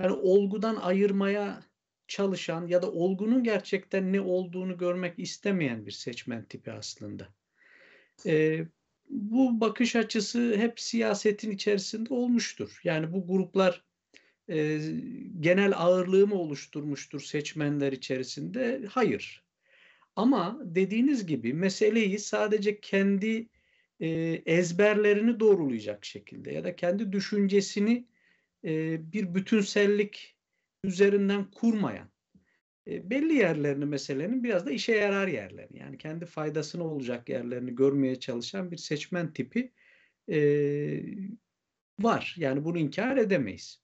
yani 0.00 0.12
olgudan 0.12 0.76
ayırmaya 0.76 1.62
çalışan 2.08 2.66
ya 2.66 2.82
da 2.82 2.92
olgunun 2.92 3.44
gerçekten 3.44 4.12
ne 4.12 4.20
olduğunu 4.20 4.78
görmek 4.78 5.18
istemeyen 5.18 5.86
bir 5.86 5.92
seçmen 5.92 6.44
tipi 6.44 6.72
aslında. 6.72 7.28
E, 8.26 8.64
bu 9.08 9.60
bakış 9.60 9.96
açısı 9.96 10.56
hep 10.56 10.80
siyasetin 10.80 11.50
içerisinde 11.50 12.14
olmuştur. 12.14 12.80
Yani 12.84 13.12
bu 13.12 13.26
gruplar 13.26 13.84
e, 14.48 14.80
genel 15.40 15.72
ağırlığı 15.76 16.26
mı 16.26 16.34
oluşturmuştur 16.34 17.20
seçmenler 17.20 17.92
içerisinde? 17.92 18.82
Hayır. 18.90 19.44
Ama 20.16 20.60
dediğiniz 20.64 21.26
gibi 21.26 21.54
meseleyi 21.54 22.18
sadece 22.18 22.80
kendi 22.80 23.48
e, 24.00 24.08
ezberlerini 24.46 25.40
doğrulayacak 25.40 26.04
şekilde 26.04 26.52
ya 26.52 26.64
da 26.64 26.76
kendi 26.76 27.12
düşüncesini 27.12 28.06
e, 28.64 29.00
bir 29.12 29.34
bütünsellik 29.34 30.36
üzerinden 30.84 31.50
kurmayan 31.50 32.08
e, 32.86 33.10
belli 33.10 33.34
yerlerini 33.34 33.84
meselenin 33.84 34.44
biraz 34.44 34.66
da 34.66 34.70
işe 34.70 34.94
yarar 34.94 35.28
yerlerini 35.28 35.78
yani 35.78 35.98
kendi 35.98 36.26
faydasına 36.26 36.84
olacak 36.84 37.28
yerlerini 37.28 37.74
görmeye 37.74 38.20
çalışan 38.20 38.70
bir 38.70 38.76
seçmen 38.76 39.32
tipi 39.32 39.72
e, 40.28 40.38
var. 42.00 42.34
Yani 42.38 42.64
bunu 42.64 42.78
inkar 42.78 43.16
edemeyiz. 43.16 43.80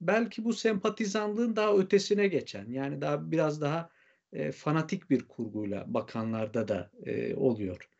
Belki 0.00 0.44
bu 0.44 0.52
sempatizanlığın 0.52 1.56
daha 1.56 1.76
ötesine 1.76 2.28
geçen 2.28 2.70
yani 2.70 3.00
daha 3.00 3.30
biraz 3.30 3.60
daha 3.60 3.90
e, 4.32 4.52
fanatik 4.52 5.10
bir 5.10 5.28
kurguyla 5.28 5.94
bakanlarda 5.94 6.68
da 6.68 6.90
e, 7.06 7.34
oluyor. 7.34 7.91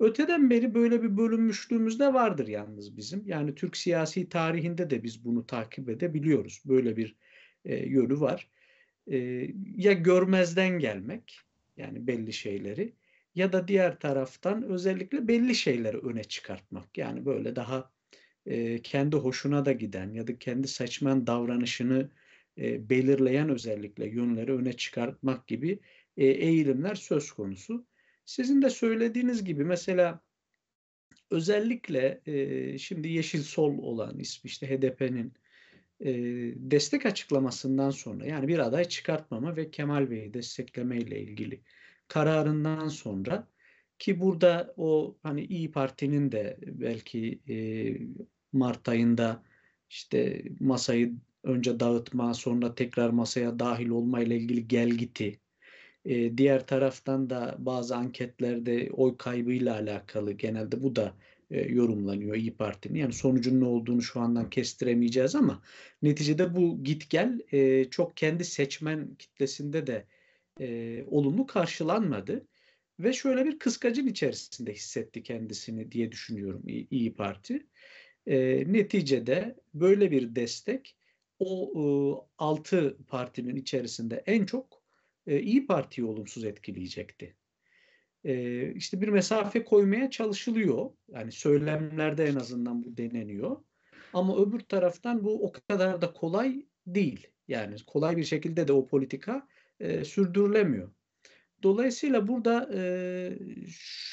Öteden 0.00 0.50
beri 0.50 0.74
böyle 0.74 1.02
bir 1.02 1.16
bölünmüşlüğümüz 1.16 2.00
de 2.00 2.14
vardır 2.14 2.48
yalnız 2.48 2.96
bizim. 2.96 3.22
Yani 3.26 3.54
Türk 3.54 3.76
siyasi 3.76 4.28
tarihinde 4.28 4.90
de 4.90 5.02
biz 5.02 5.24
bunu 5.24 5.46
takip 5.46 5.88
edebiliyoruz. 5.88 6.62
Böyle 6.64 6.96
bir 6.96 7.16
e, 7.64 7.76
yönü 7.76 8.20
var. 8.20 8.50
E, 9.06 9.16
ya 9.76 9.92
görmezden 9.92 10.78
gelmek 10.78 11.38
yani 11.76 12.06
belli 12.06 12.32
şeyleri 12.32 12.92
ya 13.34 13.52
da 13.52 13.68
diğer 13.68 14.00
taraftan 14.00 14.62
özellikle 14.62 15.28
belli 15.28 15.54
şeyleri 15.54 15.98
öne 15.98 16.24
çıkartmak. 16.24 16.98
Yani 16.98 17.26
böyle 17.26 17.56
daha 17.56 17.92
e, 18.46 18.82
kendi 18.82 19.16
hoşuna 19.16 19.64
da 19.64 19.72
giden 19.72 20.12
ya 20.12 20.26
da 20.26 20.38
kendi 20.38 20.68
seçmen 20.68 21.26
davranışını 21.26 22.10
e, 22.58 22.90
belirleyen 22.90 23.48
özellikle 23.48 24.08
yönleri 24.08 24.52
öne 24.52 24.72
çıkartmak 24.72 25.48
gibi 25.48 25.80
e, 26.16 26.26
eğilimler 26.26 26.94
söz 26.94 27.32
konusu. 27.32 27.86
Sizin 28.30 28.62
de 28.62 28.70
söylediğiniz 28.70 29.44
gibi 29.44 29.64
mesela 29.64 30.20
özellikle 31.30 32.20
e, 32.26 32.78
şimdi 32.78 33.08
Yeşil 33.08 33.42
Sol 33.42 33.78
olan 33.78 34.18
ismi 34.18 34.48
işte 34.48 34.66
HDP'nin 34.70 35.32
e, 36.00 36.12
destek 36.56 37.06
açıklamasından 37.06 37.90
sonra 37.90 38.26
yani 38.26 38.48
bir 38.48 38.58
aday 38.58 38.84
çıkartmama 38.84 39.56
ve 39.56 39.70
Kemal 39.70 40.10
Bey'i 40.10 40.34
destekleme 40.34 40.98
ile 40.98 41.20
ilgili 41.20 41.60
kararından 42.08 42.88
sonra 42.88 43.48
ki 43.98 44.20
burada 44.20 44.74
o 44.76 45.16
hani 45.22 45.44
İyi 45.44 45.72
Parti'nin 45.72 46.32
de 46.32 46.58
belki 46.66 47.40
e, 47.48 47.56
Mart 48.52 48.88
ayında 48.88 49.42
işte 49.88 50.42
masayı 50.60 51.14
önce 51.42 51.80
dağıtma 51.80 52.34
sonra 52.34 52.74
tekrar 52.74 53.10
masaya 53.10 53.58
dahil 53.58 53.88
olma 53.88 54.20
ile 54.20 54.36
ilgili 54.36 54.68
gelgiti 54.68 55.39
e, 56.04 56.38
diğer 56.38 56.66
taraftan 56.66 57.30
da 57.30 57.56
bazı 57.58 57.96
anketlerde 57.96 58.90
oy 58.92 59.16
kaybıyla 59.16 59.74
alakalı 59.74 60.32
genelde 60.32 60.82
bu 60.82 60.96
da 60.96 61.14
e, 61.50 61.60
yorumlanıyor 61.60 62.36
İyi 62.36 62.54
Parti'nin. 62.54 62.98
Yani 62.98 63.12
sonucun 63.12 63.60
ne 63.60 63.64
olduğunu 63.64 64.02
şu 64.02 64.20
andan 64.20 64.50
kestiremeyeceğiz 64.50 65.34
ama 65.34 65.62
neticede 66.02 66.56
bu 66.56 66.84
git 66.84 67.10
gel 67.10 67.40
e, 67.52 67.84
çok 67.90 68.16
kendi 68.16 68.44
seçmen 68.44 69.14
kitlesinde 69.14 69.86
de 69.86 70.06
e, 70.60 71.04
olumlu 71.10 71.46
karşılanmadı. 71.46 72.46
Ve 73.00 73.12
şöyle 73.12 73.44
bir 73.44 73.58
kıskacın 73.58 74.06
içerisinde 74.06 74.72
hissetti 74.72 75.22
kendisini 75.22 75.92
diye 75.92 76.12
düşünüyorum 76.12 76.62
İyi, 76.68 76.88
İyi 76.90 77.14
Parti. 77.14 77.66
E, 78.26 78.64
neticede 78.72 79.56
böyle 79.74 80.10
bir 80.10 80.34
destek 80.34 80.96
o 81.38 81.72
e, 81.76 81.82
altı 82.38 82.96
partinin 83.08 83.56
içerisinde 83.56 84.22
en 84.26 84.44
çok 84.46 84.79
e, 85.26 85.40
İyi 85.40 85.66
Parti'yi 85.66 86.06
olumsuz 86.06 86.44
etkileyecekti. 86.44 87.36
E, 88.24 88.72
işte 88.72 89.00
bir 89.00 89.08
mesafe 89.08 89.64
koymaya 89.64 90.10
çalışılıyor. 90.10 90.90
Yani 91.08 91.32
söylemlerde 91.32 92.24
en 92.24 92.34
azından 92.34 92.84
bu 92.84 92.96
deneniyor. 92.96 93.56
Ama 94.12 94.36
öbür 94.38 94.60
taraftan 94.60 95.24
bu 95.24 95.46
o 95.46 95.52
kadar 95.52 96.02
da 96.02 96.12
kolay 96.12 96.66
değil. 96.86 97.26
Yani 97.48 97.76
kolay 97.86 98.16
bir 98.16 98.24
şekilde 98.24 98.68
de 98.68 98.72
o 98.72 98.86
politika 98.86 99.48
e, 99.80 100.04
sürdürülemiyor. 100.04 100.90
Dolayısıyla 101.62 102.28
burada 102.28 102.70
e, 102.74 102.82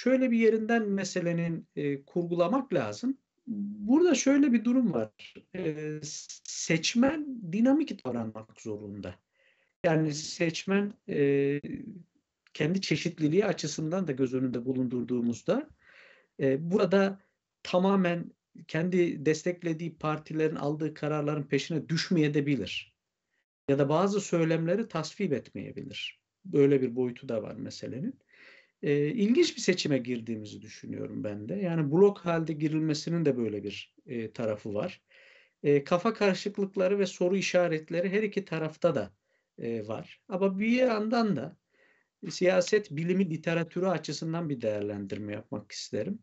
şöyle 0.01 0.31
bir 0.31 0.37
yerinden 0.37 0.89
meselenin 0.89 1.67
e, 1.75 2.03
kurgulamak 2.03 2.73
lazım. 2.73 3.17
Burada 3.47 4.15
şöyle 4.15 4.53
bir 4.53 4.63
durum 4.63 4.93
var. 4.93 5.33
Seçmen 6.43 7.41
dinamik 7.51 8.05
davranmak 8.05 8.61
zorunda. 8.61 9.15
Yani 9.87 10.13
seçmen 10.13 10.93
e, 11.09 11.61
kendi 12.53 12.81
çeşitliliği 12.81 13.45
açısından 13.45 14.07
da 14.07 14.11
göz 14.11 14.33
önünde 14.33 14.65
bulundurduğumuzda 14.65 15.69
e, 16.39 16.71
burada 16.71 17.19
tamamen 17.63 18.31
kendi 18.67 19.25
desteklediği 19.25 19.97
partilerin 19.97 20.55
aldığı 20.55 20.93
kararların 20.93 21.43
peşine 21.43 21.89
düşmeyebilir. 21.89 22.95
Ya 23.69 23.79
da 23.79 23.89
bazı 23.89 24.21
söylemleri 24.21 24.87
tasvip 24.87 25.33
etmeyebilir. 25.33 26.21
Böyle 26.45 26.81
bir 26.81 26.95
boyutu 26.95 27.29
da 27.29 27.43
var 27.43 27.55
meselenin. 27.55 28.19
E, 28.81 29.07
ilginç 29.07 29.55
bir 29.55 29.61
seçime 29.61 29.97
girdiğimizi 29.97 30.61
düşünüyorum 30.61 31.23
ben 31.23 31.49
de. 31.49 31.55
Yani 31.55 31.91
blok 31.91 32.19
halde 32.19 32.53
girilmesinin 32.53 33.25
de 33.25 33.37
böyle 33.37 33.63
bir 33.63 33.95
e, 34.05 34.31
tarafı 34.31 34.73
var. 34.73 35.01
E, 35.63 35.83
kafa 35.83 36.13
karışıklıkları 36.13 36.99
ve 36.99 37.05
soru 37.05 37.37
işaretleri 37.37 38.09
her 38.09 38.23
iki 38.23 38.45
tarafta 38.45 38.95
da 38.95 39.11
e, 39.57 39.87
var. 39.87 40.21
Ama 40.29 40.59
bir 40.59 40.71
yandan 40.71 41.35
da 41.35 41.57
siyaset 42.29 42.91
bilimi 42.91 43.29
literatürü 43.29 43.85
açısından 43.85 44.49
bir 44.49 44.61
değerlendirme 44.61 45.33
yapmak 45.33 45.71
isterim. 45.71 46.19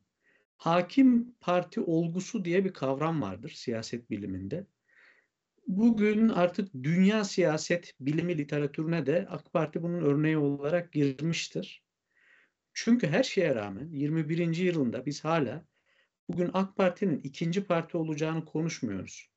Hakim 0.56 1.34
parti 1.40 1.80
olgusu 1.80 2.44
diye 2.44 2.64
bir 2.64 2.72
kavram 2.72 3.22
vardır 3.22 3.50
siyaset 3.50 4.10
biliminde. 4.10 4.66
Bugün 5.66 6.28
artık 6.28 6.74
dünya 6.74 7.24
siyaset 7.24 7.94
bilimi 8.00 8.38
literatürüne 8.38 9.06
de 9.06 9.26
AK 9.30 9.52
Parti 9.52 9.82
bunun 9.82 10.00
örneği 10.00 10.38
olarak 10.38 10.92
girmiştir. 10.92 11.82
Çünkü 12.72 13.06
her 13.06 13.22
şeye 13.22 13.54
rağmen 13.54 13.88
21. 13.92 14.56
yılında 14.56 15.06
biz 15.06 15.24
hala 15.24 15.64
bugün 16.28 16.50
AK 16.52 16.76
Parti'nin 16.76 17.20
ikinci 17.20 17.64
parti 17.64 17.96
olacağını 17.96 18.44
konuşmuyoruz. 18.44 19.33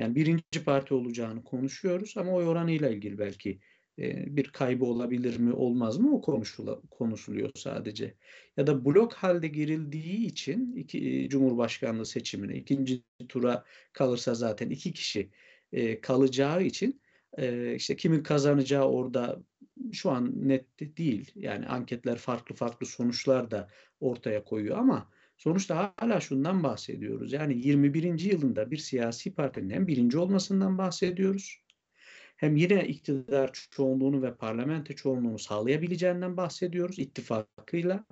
Yani 0.00 0.14
birinci 0.14 0.64
parti 0.64 0.94
olacağını 0.94 1.44
konuşuyoruz 1.44 2.14
ama 2.16 2.32
oy 2.32 2.46
oranıyla 2.46 2.90
ilgili 2.90 3.18
belki 3.18 3.60
e, 3.98 4.36
bir 4.36 4.48
kaybı 4.52 4.84
olabilir 4.84 5.38
mi 5.38 5.52
olmaz 5.52 5.98
mı 5.98 6.14
o 6.14 6.20
konuşuluyor 6.90 7.50
sadece. 7.54 8.14
Ya 8.56 8.66
da 8.66 8.84
blok 8.84 9.14
halde 9.14 9.48
girildiği 9.48 10.26
için 10.26 10.76
iki, 10.76 11.08
e, 11.08 11.28
Cumhurbaşkanlığı 11.28 12.06
seçimine 12.06 12.56
ikinci 12.56 13.02
tura 13.28 13.64
kalırsa 13.92 14.34
zaten 14.34 14.70
iki 14.70 14.92
kişi 14.92 15.30
e, 15.72 16.00
kalacağı 16.00 16.62
için 16.62 17.00
e, 17.38 17.74
işte 17.74 17.96
kimin 17.96 18.22
kazanacağı 18.22 18.84
orada 18.84 19.42
şu 19.92 20.10
an 20.10 20.48
net 20.48 20.66
değil. 20.80 21.32
Yani 21.34 21.66
anketler 21.66 22.18
farklı 22.18 22.54
farklı 22.54 22.86
sonuçlar 22.86 23.50
da 23.50 23.68
ortaya 24.00 24.44
koyuyor 24.44 24.78
ama 24.78 25.10
sonuçta 25.40 25.94
hala 25.96 26.20
şundan 26.20 26.62
bahsediyoruz. 26.62 27.32
Yani 27.32 27.66
21. 27.66 28.20
yılında 28.20 28.70
bir 28.70 28.76
siyasi 28.76 29.34
partinin 29.34 29.70
hem 29.70 29.86
birinci 29.86 30.18
olmasından 30.18 30.78
bahsediyoruz. 30.78 31.64
Hem 32.36 32.56
yine 32.56 32.88
iktidar 32.88 33.68
çoğunluğunu 33.70 34.22
ve 34.22 34.34
parlamento 34.34 34.94
çoğunluğunu 34.94 35.38
sağlayabileceğinden 35.38 36.36
bahsediyoruz 36.36 36.98
ittifakıyla. 36.98 38.04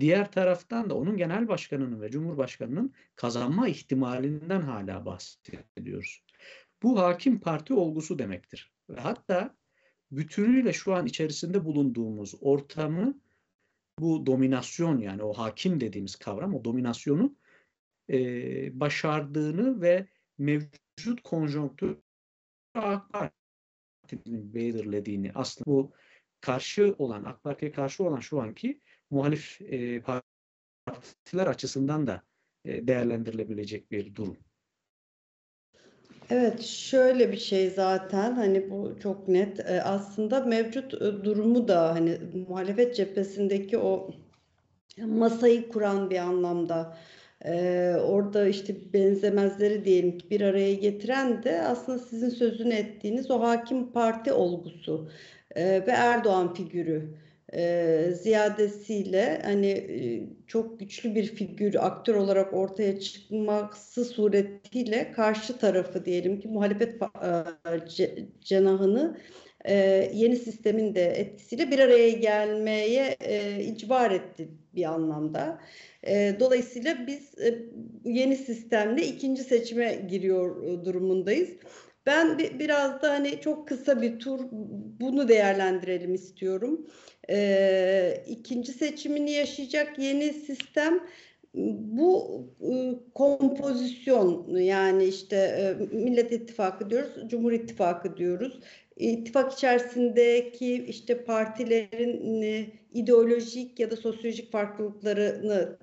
Diğer 0.00 0.32
taraftan 0.32 0.90
da 0.90 0.94
onun 0.94 1.16
genel 1.16 1.48
başkanının 1.48 2.00
ve 2.00 2.10
cumhurbaşkanının 2.10 2.94
kazanma 3.16 3.68
ihtimalinden 3.68 4.60
hala 4.60 5.06
bahsediyoruz. 5.06 6.24
Bu 6.82 7.00
hakim 7.00 7.40
parti 7.40 7.74
olgusu 7.74 8.18
demektir. 8.18 8.72
Ve 8.90 9.00
hatta 9.00 9.56
bütünüyle 10.10 10.72
şu 10.72 10.94
an 10.94 11.06
içerisinde 11.06 11.64
bulunduğumuz 11.64 12.34
ortamı 12.40 13.21
bu 13.98 14.26
dominasyon 14.26 14.98
yani 14.98 15.22
o 15.22 15.32
hakim 15.32 15.80
dediğimiz 15.80 16.16
kavram 16.16 16.54
o 16.54 16.64
dominasyonu 16.64 17.36
e, 18.10 18.80
başardığını 18.80 19.82
ve 19.82 20.06
mevcut 20.38 21.22
konjonktür 21.24 21.98
AK 22.74 23.12
Parti'nin 23.12 24.54
belirlediğini 24.54 25.32
aslında 25.34 25.66
bu 25.66 25.92
karşı 26.40 26.94
olan 26.98 27.24
AK 27.24 27.42
Parti'ye 27.42 27.72
karşı 27.72 28.04
olan 28.04 28.20
şu 28.20 28.40
anki 28.40 28.80
muhalif 29.10 29.60
e, 29.60 30.02
partiler 30.02 31.46
açısından 31.46 32.06
da 32.06 32.22
e, 32.64 32.86
değerlendirilebilecek 32.86 33.90
bir 33.90 34.14
durum. 34.14 34.36
Evet, 36.32 36.62
şöyle 36.62 37.32
bir 37.32 37.36
şey 37.36 37.70
zaten 37.70 38.34
hani 38.34 38.70
bu 38.70 38.98
çok 39.02 39.28
net. 39.28 39.60
Ee, 39.60 39.82
aslında 39.82 40.40
mevcut 40.40 40.94
e, 40.94 40.98
durumu 41.24 41.68
da 41.68 41.94
hani 41.94 42.18
muhalefet 42.48 42.96
cephesindeki 42.96 43.78
o 43.78 44.10
masayı 44.98 45.68
kuran 45.68 46.10
bir 46.10 46.18
anlamda 46.18 46.96
e, 47.44 47.94
orada 48.06 48.48
işte 48.48 48.92
benzemezleri 48.92 49.84
diyelim 49.84 50.18
ki 50.18 50.30
bir 50.30 50.40
araya 50.40 50.74
getiren 50.74 51.42
de 51.42 51.62
aslında 51.62 51.98
sizin 51.98 52.28
sözünü 52.28 52.74
ettiğiniz 52.74 53.30
o 53.30 53.40
hakim 53.40 53.92
parti 53.92 54.32
olgusu 54.32 55.10
e, 55.56 55.86
ve 55.86 55.90
Erdoğan 55.90 56.54
figürü 56.54 57.14
e, 57.54 58.10
ziyadesiyle 58.22 59.42
hani 59.44 59.70
e, 59.70 60.28
çok 60.46 60.80
güçlü 60.80 61.14
bir 61.14 61.24
figür 61.24 61.86
aktör 61.86 62.14
olarak 62.14 62.54
ortaya 62.54 63.00
çıkması 63.00 64.04
suretiyle 64.04 65.12
karşı 65.12 65.58
tarafı 65.58 66.04
diyelim 66.04 66.40
ki 66.40 66.48
muhalefet 66.48 67.02
e, 67.02 68.08
cenahını 68.40 69.16
e, 69.64 69.74
yeni 70.14 70.36
sistemin 70.36 70.94
de 70.94 71.04
etkisiyle 71.04 71.70
bir 71.70 71.78
araya 71.78 72.10
gelmeye 72.10 73.16
e, 73.20 73.64
icbar 73.64 74.10
etti 74.10 74.48
bir 74.74 74.84
anlamda. 74.84 75.60
E, 76.06 76.36
dolayısıyla 76.40 77.06
biz 77.06 77.38
e, 77.38 77.58
yeni 78.04 78.36
sistemle 78.36 79.06
ikinci 79.06 79.44
seçime 79.44 79.94
giriyor 80.08 80.64
e, 80.64 80.84
durumundayız. 80.84 81.50
Ben 82.06 82.38
bir, 82.38 82.58
biraz 82.58 83.02
da 83.02 83.10
hani 83.10 83.40
çok 83.40 83.68
kısa 83.68 84.02
bir 84.02 84.18
tur 84.18 84.40
bunu 85.00 85.28
değerlendirelim 85.28 86.14
istiyorum. 86.14 86.86
E, 87.30 88.24
ikinci 88.28 88.72
seçimini 88.72 89.30
yaşayacak 89.30 89.98
yeni 89.98 90.32
sistem 90.32 91.00
bu 91.54 92.40
e, 92.60 92.72
kompozisyon 93.14 94.56
yani 94.56 95.04
işte 95.04 95.36
e, 95.36 95.96
Millet 95.96 96.32
İttifakı 96.32 96.90
diyoruz, 96.90 97.10
Cumhur 97.26 97.52
İttifakı 97.52 98.16
diyoruz. 98.16 98.60
İttifak 98.96 99.52
içerisindeki 99.52 100.84
işte 100.84 101.24
partilerin 101.24 102.42
e, 102.42 102.66
ideolojik 102.94 103.80
ya 103.80 103.90
da 103.90 103.96
sosyolojik 103.96 104.52
farklılıklarını 104.52 105.78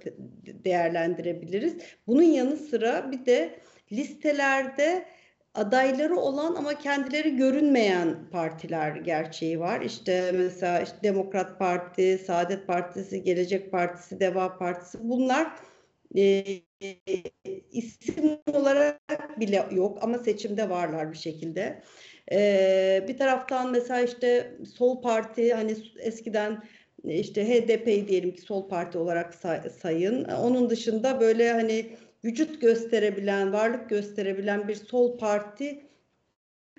değerlendirebiliriz. 0.45 1.73
Bunun 2.07 2.23
yanı 2.23 2.57
sıra 2.57 3.11
bir 3.11 3.25
de 3.25 3.59
listelerde 3.91 5.05
adayları 5.59 6.15
olan 6.15 6.55
ama 6.55 6.73
kendileri 6.73 7.35
görünmeyen 7.35 8.29
partiler 8.31 8.95
gerçeği 8.95 9.59
var. 9.59 9.81
İşte 9.81 10.31
mesela 10.31 10.81
işte 10.81 10.97
Demokrat 11.03 11.59
Parti, 11.59 12.17
Saadet 12.27 12.67
Partisi, 12.67 13.23
Gelecek 13.23 13.71
Partisi, 13.71 14.19
Deva 14.19 14.57
Partisi 14.57 14.97
bunlar 15.01 15.51
e, 16.17 16.43
isim 17.71 18.39
olarak 18.53 18.99
bile 19.39 19.65
yok 19.71 19.99
ama 20.01 20.17
seçimde 20.17 20.69
varlar 20.69 21.11
bir 21.11 21.17
şekilde. 21.17 21.81
E, 22.31 23.05
bir 23.07 23.17
taraftan 23.17 23.71
mesela 23.71 24.01
işte 24.01 24.57
Sol 24.75 25.01
Parti 25.01 25.53
hani 25.53 25.75
eskiden 25.99 26.63
işte 27.03 27.47
HDP 27.47 28.07
diyelim 28.07 28.33
ki 28.33 28.41
Sol 28.41 28.69
Parti 28.69 28.97
olarak 28.97 29.35
say, 29.35 29.69
sayın. 29.81 30.23
Onun 30.23 30.69
dışında 30.69 31.19
böyle 31.21 31.51
hani 31.51 31.85
vücut 32.23 32.61
gösterebilen, 32.61 33.53
varlık 33.53 33.89
gösterebilen 33.89 34.67
bir 34.67 34.75
sol 34.75 35.17
parti 35.17 35.81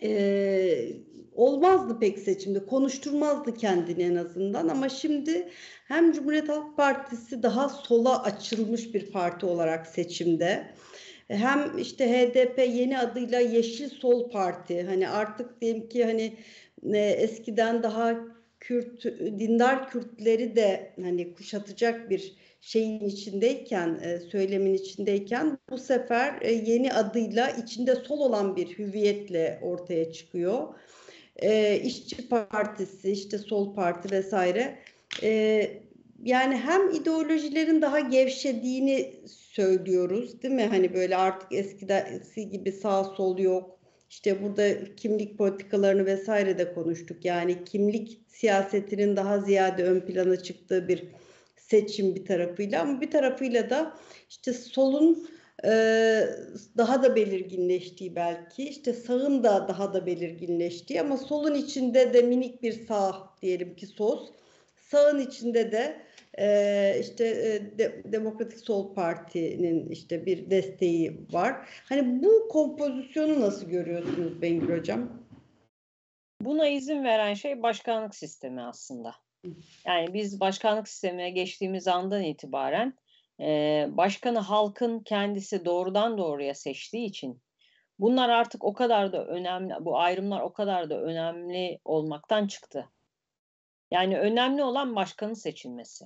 e, 0.03 0.93
olmazdı 1.33 1.99
pek 2.01 2.19
seçimde. 2.19 2.67
Konuşturmazdı 2.67 3.55
kendini 3.55 4.03
en 4.03 4.17
azından 4.17 4.69
ama 4.69 4.89
şimdi 4.89 5.49
hem 5.89 6.13
Cumhuriyet 6.13 6.49
Halk 6.49 6.77
Partisi 6.77 7.43
daha 7.43 7.69
sola 7.69 8.23
açılmış 8.23 8.95
bir 8.95 9.11
parti 9.11 9.47
olarak 9.47 9.87
seçimde. 9.87 10.67
Hem 11.29 11.79
işte 11.79 12.13
HDP 12.13 12.59
yeni 12.59 12.99
adıyla 12.99 13.41
Yeşil 13.41 13.89
Sol 13.89 14.31
Parti 14.31 14.83
hani 14.83 15.09
artık 15.09 15.61
diyelim 15.61 15.89
ki 15.89 16.05
hani 16.05 16.37
e, 16.93 16.99
eskiden 16.99 17.83
daha 17.83 18.19
Kürt 18.61 19.05
dindar 19.19 19.91
Kürtleri 19.91 20.57
de 20.57 20.93
hani 21.03 21.35
kuşatacak 21.35 22.11
bir 22.11 22.35
şeyin 22.61 23.01
içindeyken, 23.01 24.01
e, 24.03 24.19
söylemin 24.19 24.75
içindeyken 24.75 25.59
bu 25.71 25.79
sefer 25.79 26.39
e, 26.43 26.53
yeni 26.53 26.93
adıyla 26.93 27.51
içinde 27.51 27.95
sol 27.95 28.19
olan 28.19 28.57
bir 28.57 28.79
hüviyetle 28.79 29.59
ortaya 29.63 30.13
çıkıyor. 30.13 30.75
E, 31.37 31.81
İşçi 31.85 32.29
Partisi, 32.29 33.13
işte 33.13 33.39
Sol 33.39 33.75
Parti 33.75 34.11
vesaire. 34.11 34.79
yani 36.25 36.57
hem 36.57 36.91
ideolojilerin 36.91 37.83
daha 37.83 38.01
gevşediğini 38.01 39.15
söylüyoruz 39.27 40.43
değil 40.43 40.55
mi? 40.55 40.67
Hani 40.67 40.95
böyle 40.95 41.17
artık 41.17 41.53
eskisi 41.53 42.51
gibi 42.51 42.73
sağ 42.73 43.05
sol 43.05 43.39
yok. 43.39 43.81
İşte 44.11 44.43
burada 44.43 44.95
kimlik 44.97 45.39
politikalarını 45.39 46.07
vesaire 46.07 46.59
de 46.59 46.75
konuştuk. 46.75 47.25
Yani 47.25 47.65
kimlik 47.65 48.21
siyasetinin 48.29 49.17
daha 49.17 49.39
ziyade 49.39 49.85
ön 49.85 50.01
plana 50.01 50.37
çıktığı 50.37 50.89
bir 50.89 51.09
seçim 51.71 52.15
bir 52.15 52.25
tarafıyla 52.25 52.83
ama 52.83 53.01
bir 53.01 53.11
tarafıyla 53.11 53.71
da 53.71 53.97
işte 54.29 54.53
solun 54.53 55.29
e, 55.65 55.71
daha 56.77 57.03
da 57.03 57.17
belirginleştiği 57.17 58.17
belki 58.17 58.69
işte 58.69 58.93
sağın 58.93 59.45
da 59.45 59.69
daha 59.69 59.95
da 59.95 60.07
belirginleştiği 60.07 61.01
ama 61.01 61.17
solun 61.17 61.55
içinde 61.55 62.15
de 62.15 62.23
minik 62.23 62.63
bir 62.63 62.87
sağ 62.87 63.35
diyelim 63.43 63.77
ki 63.77 63.87
sos 63.87 64.31
sağın 64.77 65.19
içinde 65.19 65.73
de 65.73 66.03
e, 66.39 66.97
işte 67.01 67.25
e, 67.27 67.79
de, 67.79 68.03
Demokratik 68.13 68.61
Sol 68.61 68.95
Parti'nin 68.95 69.91
işte 69.91 70.27
bir 70.27 70.51
desteği 70.51 71.21
var. 71.33 71.69
Hani 71.89 72.23
bu 72.23 72.49
kompozisyonu 72.49 73.41
nasıl 73.41 73.67
görüyorsunuz 73.67 74.43
Bengül 74.43 74.79
Hocam? 74.79 75.23
Buna 76.41 76.69
izin 76.69 77.05
veren 77.05 77.35
şey 77.35 77.63
başkanlık 77.63 78.15
sistemi 78.15 78.63
aslında. 78.63 79.15
Yani 79.87 80.15
biz 80.15 80.41
başkanlık 80.41 80.89
sistemine 80.89 81.31
geçtiğimiz 81.31 81.89
andan 81.89 82.23
itibaren 82.23 82.95
e, 83.41 83.87
başkanı 83.91 84.39
halkın 84.39 85.01
kendisi 85.01 85.65
doğrudan 85.65 86.19
doğruya 86.19 86.55
seçtiği 86.55 87.07
için 87.07 87.43
bunlar 87.99 88.29
artık 88.29 88.65
o 88.65 88.73
kadar 88.73 89.13
da 89.13 89.27
önemli, 89.27 89.75
bu 89.81 89.99
ayrımlar 89.99 90.41
o 90.41 90.53
kadar 90.53 90.91
da 90.91 91.03
önemli 91.03 91.79
olmaktan 91.85 92.47
çıktı. 92.47 92.89
Yani 93.91 94.19
önemli 94.19 94.63
olan 94.63 94.97
başkanın 94.97 95.35
seçilmesi. 95.35 96.05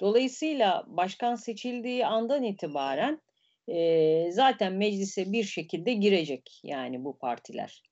Dolayısıyla 0.00 0.84
başkan 0.86 1.34
seçildiği 1.34 2.06
andan 2.06 2.42
itibaren 2.42 3.20
e, 3.68 4.32
zaten 4.32 4.72
meclise 4.72 5.32
bir 5.32 5.44
şekilde 5.44 5.92
girecek 5.92 6.60
yani 6.62 7.04
bu 7.04 7.18
partiler 7.18 7.82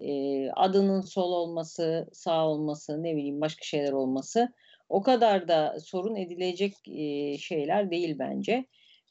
e, 0.00 0.50
adının 0.50 1.00
sol 1.00 1.32
olması, 1.32 2.08
sağ 2.12 2.48
olması, 2.48 3.02
ne 3.02 3.16
bileyim 3.16 3.40
başka 3.40 3.64
şeyler 3.64 3.92
olması 3.92 4.52
o 4.88 5.02
kadar 5.02 5.48
da 5.48 5.80
sorun 5.80 6.16
edilecek 6.16 6.74
e, 6.88 7.38
şeyler 7.38 7.90
değil 7.90 8.16
bence. 8.18 8.64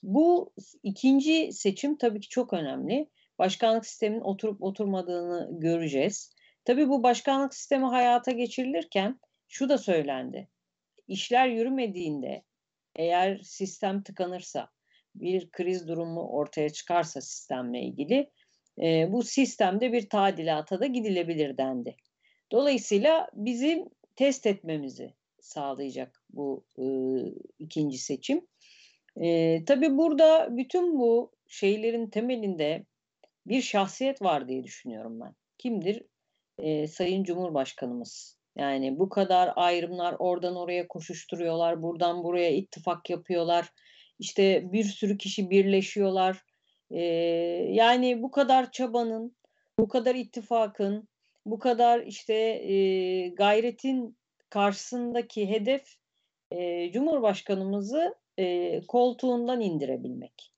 Bu 0.03 0.53
ikinci 0.83 1.53
seçim 1.53 1.97
tabii 1.97 2.19
ki 2.19 2.29
çok 2.29 2.53
önemli. 2.53 3.09
Başkanlık 3.39 3.85
sisteminin 3.85 4.21
oturup 4.21 4.63
oturmadığını 4.63 5.49
göreceğiz. 5.51 6.31
Tabii 6.65 6.89
bu 6.89 7.03
başkanlık 7.03 7.53
sistemi 7.53 7.85
hayata 7.85 8.31
geçirilirken 8.31 9.19
şu 9.47 9.69
da 9.69 9.77
söylendi. 9.77 10.49
İşler 11.07 11.47
yürümediğinde 11.47 12.43
eğer 12.95 13.39
sistem 13.43 14.03
tıkanırsa, 14.03 14.69
bir 15.15 15.51
kriz 15.51 15.87
durumu 15.87 16.27
ortaya 16.27 16.69
çıkarsa 16.69 17.21
sistemle 17.21 17.81
ilgili 17.81 18.31
e, 18.81 19.11
bu 19.11 19.23
sistemde 19.23 19.93
bir 19.93 20.09
tadilata 20.09 20.79
da 20.79 20.85
gidilebilir 20.85 21.57
dendi. 21.57 21.95
Dolayısıyla 22.51 23.29
bizim 23.33 23.85
test 24.15 24.45
etmemizi 24.45 25.13
sağlayacak 25.41 26.23
bu 26.29 26.65
e, 26.77 26.85
ikinci 27.59 27.97
seçim. 27.97 28.47
E, 29.21 29.59
tabii 29.65 29.97
burada 29.97 30.57
bütün 30.57 30.99
bu 30.99 31.31
şeylerin 31.47 32.07
temelinde 32.07 32.85
bir 33.47 33.61
şahsiyet 33.61 34.21
var 34.21 34.47
diye 34.47 34.63
düşünüyorum 34.63 35.19
ben. 35.19 35.35
Kimdir? 35.57 36.03
E, 36.57 36.87
Sayın 36.87 37.23
Cumhurbaşkanımız. 37.23 38.37
Yani 38.55 38.99
bu 38.99 39.09
kadar 39.09 39.53
ayrımlar 39.55 40.15
oradan 40.19 40.55
oraya 40.55 40.87
koşuşturuyorlar, 40.87 41.81
buradan 41.81 42.23
buraya 42.23 42.49
ittifak 42.49 43.09
yapıyorlar. 43.09 43.69
İşte 44.19 44.71
bir 44.71 44.83
sürü 44.83 45.17
kişi 45.17 45.49
birleşiyorlar 45.49 46.43
e, 46.91 47.01
yani 47.69 48.21
bu 48.21 48.31
kadar 48.31 48.71
çabanın, 48.71 49.35
bu 49.79 49.87
kadar 49.87 50.15
ittifakın, 50.15 51.07
bu 51.45 51.59
kadar 51.59 52.01
işte 52.01 52.33
e, 52.33 53.27
gayretin 53.29 54.17
karşısındaki 54.49 55.49
hedef 55.49 55.95
e, 56.51 56.91
Cumhurbaşkanımızı 56.91 58.15
e, 58.39 58.81
koltuğundan 58.87 59.61
indirebilmek. 59.61 60.53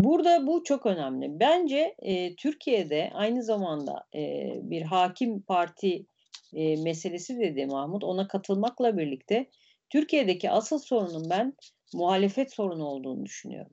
Burada 0.00 0.46
bu 0.46 0.64
çok 0.64 0.86
önemli. 0.86 1.40
Bence 1.40 1.94
e, 1.98 2.36
Türkiye'de 2.36 3.10
aynı 3.14 3.42
zamanda 3.42 4.06
e, 4.14 4.52
bir 4.62 4.82
hakim 4.82 5.42
parti 5.42 6.06
e, 6.54 6.76
meselesi 6.76 7.40
dedi 7.40 7.66
Mahmut. 7.66 8.04
Ona 8.04 8.28
katılmakla 8.28 8.98
birlikte 8.98 9.50
Türkiye'deki 9.90 10.50
asıl 10.50 10.78
sorunun 10.78 11.30
ben 11.30 11.54
muhalefet 11.94 12.54
sorunu 12.54 12.84
olduğunu 12.84 13.26
düşünüyorum. 13.26 13.72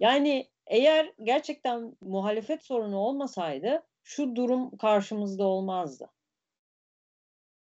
Yani 0.00 0.48
eğer 0.70 1.12
gerçekten 1.22 1.96
muhalefet 2.00 2.64
sorunu 2.64 2.96
olmasaydı 2.96 3.82
şu 4.02 4.36
durum 4.36 4.76
karşımızda 4.76 5.44
olmazdı. 5.44 6.10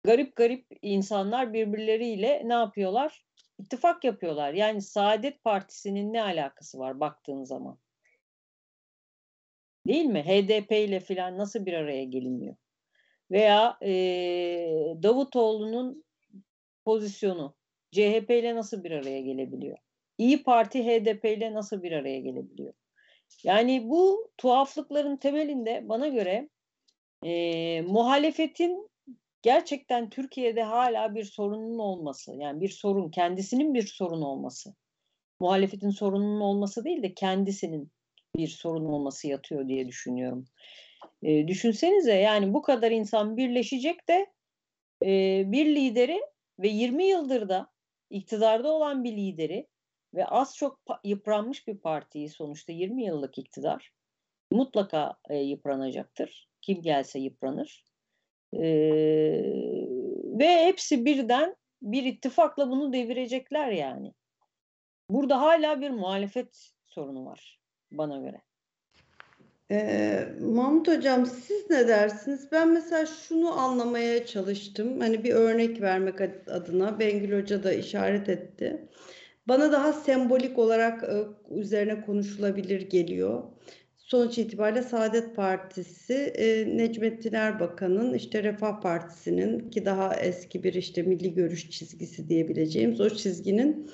Garip 0.03 0.35
garip 0.35 0.67
insanlar 0.81 1.53
birbirleriyle 1.53 2.41
ne 2.45 2.53
yapıyorlar? 2.53 3.25
İttifak 3.59 4.03
yapıyorlar. 4.03 4.53
Yani 4.53 4.81
Saadet 4.81 5.43
Partisi'nin 5.43 6.13
ne 6.13 6.21
alakası 6.21 6.79
var 6.79 6.99
baktığın 6.99 7.43
zaman? 7.43 7.79
Değil 9.87 10.05
mi? 10.05 10.23
HDP 10.23 10.71
ile 10.71 10.99
filan 10.99 11.37
nasıl 11.37 11.65
bir 11.65 11.73
araya 11.73 12.03
gelinmiyor? 12.03 12.55
Veya 13.31 13.77
e, 13.81 13.89
Davutoğlu'nun 15.03 16.03
pozisyonu 16.85 17.55
CHP 17.91 18.29
ile 18.29 18.55
nasıl 18.55 18.83
bir 18.83 18.91
araya 18.91 19.21
gelebiliyor? 19.21 19.77
İyi 20.17 20.43
Parti 20.43 20.83
HDP 20.83 21.25
ile 21.25 21.53
nasıl 21.53 21.83
bir 21.83 21.91
araya 21.91 22.19
gelebiliyor? 22.19 22.73
Yani 23.43 23.89
bu 23.89 24.31
tuhaflıkların 24.37 25.17
temelinde 25.17 25.89
bana 25.89 26.07
göre 26.07 26.49
e, 27.23 27.81
muhalefetin 27.81 28.89
gerçekten 29.41 30.09
Türkiye'de 30.09 30.63
hala 30.63 31.15
bir 31.15 31.23
sorunun 31.23 31.79
olması, 31.79 32.35
yani 32.35 32.61
bir 32.61 32.69
sorun, 32.69 33.11
kendisinin 33.11 33.73
bir 33.73 33.87
sorun 33.87 34.21
olması, 34.21 34.75
muhalefetin 35.39 35.89
sorununun 35.89 36.41
olması 36.41 36.85
değil 36.85 37.03
de 37.03 37.13
kendisinin 37.13 37.91
bir 38.35 38.47
sorun 38.47 38.85
olması 38.85 39.27
yatıyor 39.27 39.67
diye 39.67 39.87
düşünüyorum. 39.87 40.45
E, 41.23 41.47
düşünsenize 41.47 42.15
yani 42.15 42.53
bu 42.53 42.61
kadar 42.61 42.91
insan 42.91 43.37
birleşecek 43.37 44.07
de 44.07 44.27
e, 45.05 45.43
bir 45.51 45.65
lideri 45.75 46.21
ve 46.59 46.67
20 46.67 47.05
yıldır 47.05 47.49
da 47.49 47.67
iktidarda 48.09 48.71
olan 48.71 49.03
bir 49.03 49.11
lideri 49.17 49.67
ve 50.17 50.25
az 50.25 50.55
çok 50.55 50.79
yıpranmış 51.03 51.67
bir 51.67 51.77
partiyi 51.77 52.29
sonuçta 52.29 52.71
20 52.71 53.05
yıllık 53.05 53.37
iktidar 53.37 53.91
mutlaka 54.51 55.17
e, 55.29 55.37
yıpranacaktır. 55.37 56.49
Kim 56.61 56.81
gelse 56.81 57.19
yıpranır. 57.19 57.83
E, 58.53 58.61
ve 60.39 60.65
hepsi 60.65 61.05
birden 61.05 61.55
bir 61.81 62.03
ittifakla 62.03 62.69
bunu 62.69 62.93
devirecekler 62.93 63.71
yani. 63.71 64.13
Burada 65.09 65.41
hala 65.41 65.81
bir 65.81 65.89
muhalefet 65.89 66.71
sorunu 66.85 67.25
var 67.25 67.59
bana 67.91 68.17
göre. 68.17 68.41
Ee, 69.71 70.27
Mahmut 70.41 70.87
Hocam 70.87 71.25
siz 71.25 71.69
ne 71.69 71.87
dersiniz? 71.87 72.51
Ben 72.51 72.73
mesela 72.73 73.05
şunu 73.05 73.59
anlamaya 73.59 74.25
çalıştım. 74.25 74.99
Hani 74.99 75.23
bir 75.23 75.33
örnek 75.33 75.81
vermek 75.81 76.21
adına 76.47 76.99
Bengül 76.99 77.41
Hoca 77.41 77.63
da 77.63 77.73
işaret 77.73 78.29
etti. 78.29 78.87
Bana 79.47 79.71
daha 79.71 79.93
sembolik 79.93 80.59
olarak 80.59 81.03
e, 81.03 81.23
üzerine 81.55 82.01
konuşulabilir 82.01 82.81
geliyor. 82.81 83.43
Sonuç 83.97 84.37
itibariyle 84.37 84.81
Saadet 84.81 85.35
Partisi 85.35 86.13
e, 86.13 86.77
Necmettin 86.77 87.33
Erbakan'ın 87.33 88.13
işte 88.13 88.43
Refah 88.43 88.81
Partisi'nin 88.81 89.69
ki 89.69 89.85
daha 89.85 90.15
eski 90.15 90.63
bir 90.63 90.73
işte 90.73 91.01
milli 91.01 91.33
görüş 91.33 91.69
çizgisi 91.69 92.29
diyebileceğimiz 92.29 93.01
o 93.01 93.09
çizginin 93.09 93.91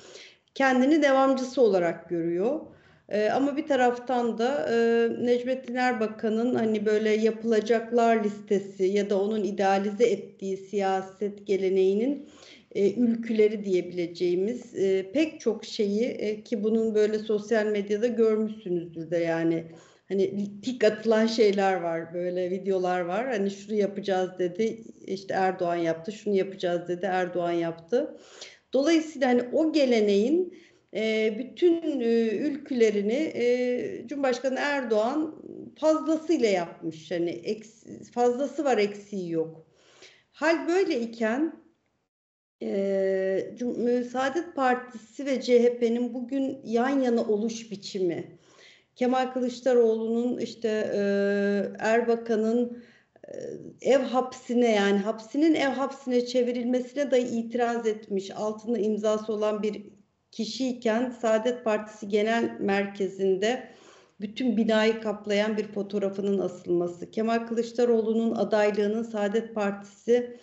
kendini 0.54 1.02
devamcısı 1.02 1.62
olarak 1.62 2.08
görüyor. 2.08 2.60
E, 3.08 3.28
ama 3.28 3.56
bir 3.56 3.66
taraftan 3.66 4.38
da 4.38 4.68
e, 4.70 5.08
Necmettin 5.26 5.74
Erbakan'ın 5.74 6.54
hani 6.54 6.86
böyle 6.86 7.10
yapılacaklar 7.10 8.24
listesi 8.24 8.84
ya 8.84 9.10
da 9.10 9.22
onun 9.22 9.44
idealize 9.44 10.04
ettiği 10.04 10.56
siyaset 10.56 11.46
geleneğinin 11.46 12.28
e, 12.74 12.94
ülküleri 12.94 13.64
diyebileceğimiz 13.64 14.74
e, 14.74 15.12
pek 15.12 15.40
çok 15.40 15.64
şeyi 15.64 16.04
e, 16.04 16.44
ki 16.44 16.62
bunun 16.62 16.94
böyle 16.94 17.18
sosyal 17.18 17.66
medyada 17.66 18.06
görmüşsünüzdür 18.06 19.10
de 19.10 19.18
yani 19.18 19.64
hani 20.08 20.50
tik 20.60 20.84
atılan 20.84 21.26
şeyler 21.26 21.74
var 21.80 22.14
böyle 22.14 22.50
videolar 22.50 23.00
var 23.00 23.26
hani 23.26 23.50
şunu 23.50 23.74
yapacağız 23.74 24.30
dedi 24.38 24.84
işte 25.06 25.34
Erdoğan 25.34 25.76
yaptı 25.76 26.12
şunu 26.12 26.34
yapacağız 26.34 26.88
dedi 26.88 27.06
Erdoğan 27.06 27.52
yaptı. 27.52 28.16
Dolayısıyla 28.72 29.28
hani 29.28 29.42
o 29.52 29.72
geleneğin 29.72 30.54
e, 30.94 31.34
bütün 31.38 32.00
e, 32.00 32.28
ülkülerini 32.28 33.32
Cumhurbaşkanı 34.06 34.58
Erdoğan 34.58 35.42
fazlasıyla 35.80 36.48
yapmış. 36.48 37.12
Eks, 37.12 37.84
fazlası 38.14 38.64
var 38.64 38.78
eksiği 38.78 39.30
yok. 39.30 39.66
Hal 40.32 40.68
böyle 40.68 41.00
iken 41.00 41.63
e, 42.64 44.04
Saadet 44.12 44.56
Partisi 44.56 45.26
ve 45.26 45.40
CHP'nin 45.40 46.14
bugün 46.14 46.60
yan 46.64 47.00
yana 47.00 47.22
oluş 47.22 47.70
biçimi, 47.70 48.38
Kemal 48.96 49.32
Kılıçdaroğlu'nun 49.32 50.38
işte 50.38 50.68
e, 50.94 51.00
Erbakan'ın 51.78 52.82
e, 53.28 53.90
ev 53.90 54.00
hapsine 54.00 54.70
yani 54.70 54.98
hapsinin 54.98 55.54
ev 55.54 55.68
hapsine 55.68 56.26
çevrilmesine 56.26 57.10
dahi 57.10 57.20
itiraz 57.20 57.86
etmiş, 57.86 58.30
altında 58.30 58.78
imzası 58.78 59.32
olan 59.32 59.62
bir 59.62 59.82
kişiyken 60.30 61.10
Saadet 61.10 61.64
Partisi 61.64 62.08
Genel 62.08 62.56
Merkezi'nde 62.60 63.68
bütün 64.20 64.56
binayı 64.56 65.00
kaplayan 65.00 65.56
bir 65.56 65.66
fotoğrafının 65.66 66.38
asılması, 66.38 67.10
Kemal 67.10 67.46
Kılıçdaroğlu'nun 67.46 68.34
adaylığının 68.34 69.02
Saadet 69.02 69.54
Partisi 69.54 70.36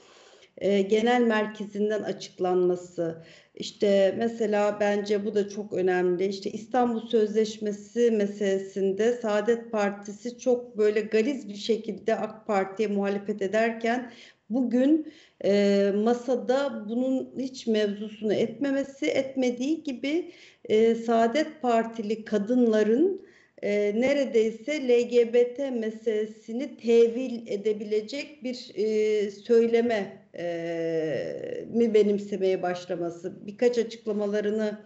e, 0.57 0.81
genel 0.81 1.21
merkezinden 1.21 2.03
açıklanması. 2.03 3.23
İşte 3.55 4.15
mesela 4.17 4.77
bence 4.79 5.25
bu 5.25 5.35
da 5.35 5.49
çok 5.49 5.73
önemli. 5.73 6.25
İşte 6.25 6.51
İstanbul 6.51 7.07
Sözleşmesi 7.07 8.11
meselesinde 8.11 9.13
Saadet 9.13 9.71
Partisi 9.71 10.39
çok 10.39 10.77
böyle 10.77 11.01
galiz 11.01 11.49
bir 11.49 11.55
şekilde 11.55 12.15
AK 12.15 12.47
Parti'ye 12.47 12.89
muhalefet 12.89 13.41
ederken 13.41 14.11
bugün 14.49 15.13
e, 15.43 15.91
masada 15.95 16.85
bunun 16.89 17.33
hiç 17.39 17.67
mevzusunu 17.67 18.33
etmemesi, 18.33 19.05
etmediği 19.05 19.83
gibi 19.83 20.31
e, 20.65 20.95
Saadet 20.95 21.61
Partili 21.61 22.25
kadınların 22.25 23.25
e, 23.61 24.01
neredeyse 24.01 24.87
LGBT 24.87 25.59
meselesini 25.79 26.77
tevil 26.77 27.47
edebilecek 27.47 28.43
bir 28.43 28.71
e, 28.75 29.31
söyleme 29.31 30.20
e, 30.37 31.65
mi 31.73 31.93
benimsemeye 31.93 32.61
başlaması. 32.61 33.47
Birkaç 33.47 33.77
açıklamalarını 33.77 34.79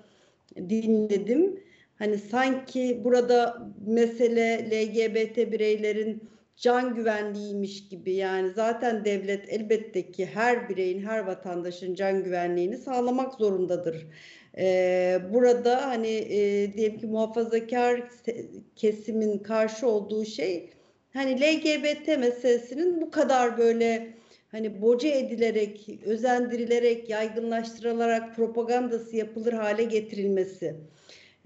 dinledim. 0.56 1.60
Hani 1.96 2.18
sanki 2.18 3.02
burada 3.04 3.68
mesele 3.88 4.70
LGBT 4.72 5.38
bireylerin 5.38 6.30
can 6.56 6.96
güvenliğiymiş 6.96 7.88
gibi 7.90 8.14
yani 8.14 8.52
zaten 8.52 9.06
devlet 9.06 9.50
elbette 9.50 10.12
ki 10.12 10.26
her 10.26 10.70
bireyin 10.70 11.06
her 11.06 11.20
vatandaşın 11.20 11.96
can 11.96 12.24
güvenliğini 12.24 12.78
sağlamak 12.78 13.34
zorundadır. 13.34 14.08
Ee, 14.58 15.20
burada 15.34 15.88
hani 15.88 16.08
e, 16.08 16.74
diyelim 16.74 17.00
ki 17.00 17.08
muhafazakar 17.08 18.04
kesimin 18.76 19.40
karşı 19.40 19.88
olduğu 19.88 20.26
şey 20.26 20.70
hani 21.14 21.42
LGBT 21.42 22.08
meselesinin 22.08 23.02
bu 23.02 23.12
kadar 23.12 23.58
böyle 23.58 24.14
hani 24.56 24.82
boca 24.82 25.10
edilerek, 25.10 25.90
özendirilerek, 26.06 27.10
yaygınlaştırılarak 27.10 28.36
propagandası 28.36 29.16
yapılır 29.16 29.54
hale 29.54 29.84
getirilmesi. 29.84 30.76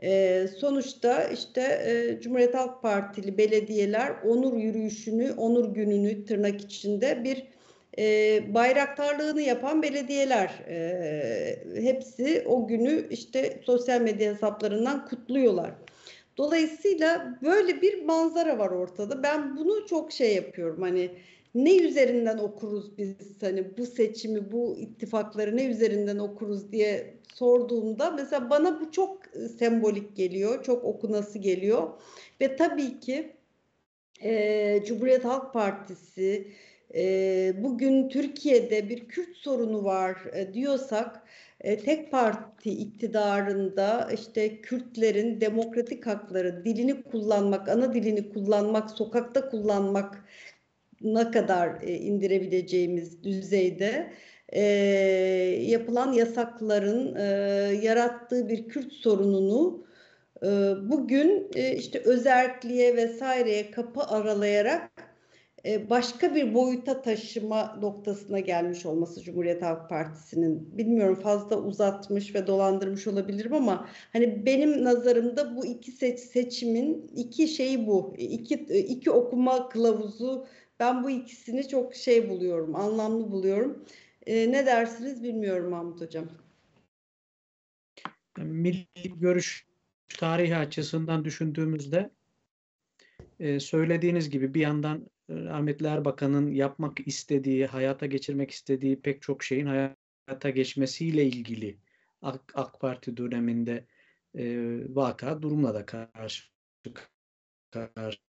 E, 0.02 0.46
sonuçta 0.58 1.24
işte 1.24 1.62
e, 1.62 2.22
Cumhuriyet 2.22 2.56
Halk 2.56 2.82
Partili 2.82 3.38
belediyeler 3.38 4.14
onur 4.26 4.58
yürüyüşünü, 4.58 5.34
onur 5.38 5.74
gününü 5.74 6.26
tırnak 6.26 6.62
içinde 6.62 7.24
bir 7.24 7.44
e, 7.98 8.54
bayraktarlığını 8.54 9.42
yapan 9.42 9.84
belediyeler. 9.84 10.52
E, 10.70 11.82
hepsi 11.82 12.44
o 12.48 12.68
günü 12.68 13.08
işte 13.10 13.60
sosyal 13.64 14.02
medya 14.02 14.34
hesaplarından 14.34 15.06
kutluyorlar. 15.06 15.72
Dolayısıyla 16.38 17.40
böyle 17.42 17.82
bir 17.82 18.04
manzara 18.06 18.58
var 18.58 18.70
ortada. 18.70 19.24
Ben 19.24 19.58
bunu 19.58 19.86
çok 19.88 20.12
şey 20.12 20.36
yapıyorum 20.36 20.82
hani 20.82 21.12
ne 21.56 21.78
üzerinden 21.78 22.38
okuruz 22.38 22.98
biz 22.98 23.16
hani 23.42 23.78
bu 23.78 23.86
seçimi, 23.86 24.52
bu 24.52 24.78
ittifakları 24.78 25.58
ne 25.58 25.66
üzerinden 25.66 26.18
okuruz 26.18 26.72
diye 26.72 27.14
sorduğumda 27.34 28.12
mesela 28.12 28.50
bana 28.50 28.82
bu 28.82 28.92
çok 28.92 29.22
sembolik 29.60 30.16
geliyor, 30.16 30.64
çok 30.64 30.84
okunası 30.84 31.40
geliyor. 31.40 31.90
Ve 32.42 32.56
tabii 32.56 33.00
ki 33.00 33.36
e, 34.24 34.84
Cumhuriyet 34.86 35.26
Halk 35.26 35.54
Partisi 35.54 36.48
e, 36.96 37.54
bugün 37.64 38.10
Türkiye'de 38.10 38.90
bir 38.90 39.08
Kürt 39.08 39.38
sorunu 39.38 39.84
var 39.84 40.18
e, 40.34 40.54
diyorsak 40.54 41.24
e, 41.62 41.78
tek 41.78 42.12
parti 42.12 42.72
iktidarında 42.72 44.10
işte 44.14 44.62
Kürtlerin 44.62 45.42
demokratik 45.42 46.08
hakları, 46.08 46.66
dilini 46.66 47.04
kullanmak, 47.04 47.70
ana 47.70 47.94
dilini 47.94 48.30
kullanmak, 48.34 48.92
sokakta 48.92 49.50
kullanmak 49.50 50.26
ne 51.02 51.32
kadar 51.32 51.82
e, 51.82 51.94
indirebileceğimiz 51.94 53.24
düzeyde 53.24 54.14
e, 54.50 54.62
yapılan 55.68 56.14
yasakların 56.14 57.16
e, 57.16 57.24
yarattığı 57.84 58.50
bir 58.50 58.68
Kürt 58.68 58.94
sorununu 58.94 59.86
e, 60.44 60.48
bugün 60.90 61.48
e, 61.56 61.76
işte 61.76 62.00
özerkliğe 62.00 62.96
vesaireye 62.96 63.72
kapı 63.72 64.02
aralayarak 64.02 64.92
e, 65.66 65.90
başka 65.90 66.36
bir 66.36 66.54
boyuta 66.54 67.02
taşıma 67.02 67.78
noktasına 67.82 68.40
gelmiş 68.40 68.86
olması 68.86 69.24
Cumhuriyet 69.24 69.62
Halk 69.62 69.90
Partisi'nin. 69.90 70.78
Bilmiyorum 70.78 71.20
fazla 71.24 71.58
uzatmış 71.58 72.36
ve 72.36 72.48
dolandırmış 72.48 73.08
olabilirim 73.08 73.54
ama 73.54 73.88
hani 74.14 74.46
benim 74.46 74.84
nazarımda 74.84 75.56
bu 75.56 75.66
iki 75.66 75.92
seç 75.92 76.20
seçimin 76.20 77.12
iki 77.16 77.48
şeyi 77.48 77.88
bu. 77.88 78.14
İki 78.18 78.56
iki 78.56 79.12
okuma 79.12 79.70
kılavuzu 79.70 80.48
ben 80.80 81.04
bu 81.04 81.10
ikisini 81.10 81.68
çok 81.68 81.96
şey 81.96 82.30
buluyorum, 82.30 82.76
anlamlı 82.76 83.32
buluyorum. 83.32 83.86
E, 84.26 84.52
ne 84.52 84.66
dersiniz 84.66 85.24
bilmiyorum 85.24 85.70
Mahmut 85.70 86.02
Hocam. 86.02 86.30
Milli 88.38 88.88
görüş 89.16 89.68
tarihi 90.08 90.56
açısından 90.56 91.26
düşündüğümüzde 91.26 92.12
e, 93.40 93.60
söylediğiniz 93.60 94.30
gibi 94.30 94.54
bir 94.54 94.62
yandan 94.62 95.10
e, 95.30 95.34
rahmetli 95.36 95.88
Erbakan'ın 95.88 96.52
yapmak 96.52 97.08
istediği, 97.08 97.66
hayata 97.66 98.06
geçirmek 98.06 98.52
istediği 98.52 99.02
pek 99.02 99.22
çok 99.22 99.44
şeyin 99.44 99.66
hayata 99.66 100.50
geçmesiyle 100.50 101.26
ilgili 101.26 101.78
AK, 102.22 102.52
AK 102.54 102.80
Parti 102.80 103.18
döneminde 103.18 103.86
e, 104.36 104.46
vaka 104.96 105.42
durumla 105.42 105.74
da 105.74 105.86
karşı 105.86 106.44
karşı. 107.72 108.29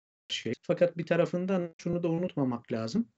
Fakat 0.62 0.98
bir 0.98 1.06
tarafından 1.06 1.74
şunu 1.78 2.02
da 2.02 2.08
unutmamak 2.08 2.72
lazım. 2.72 3.08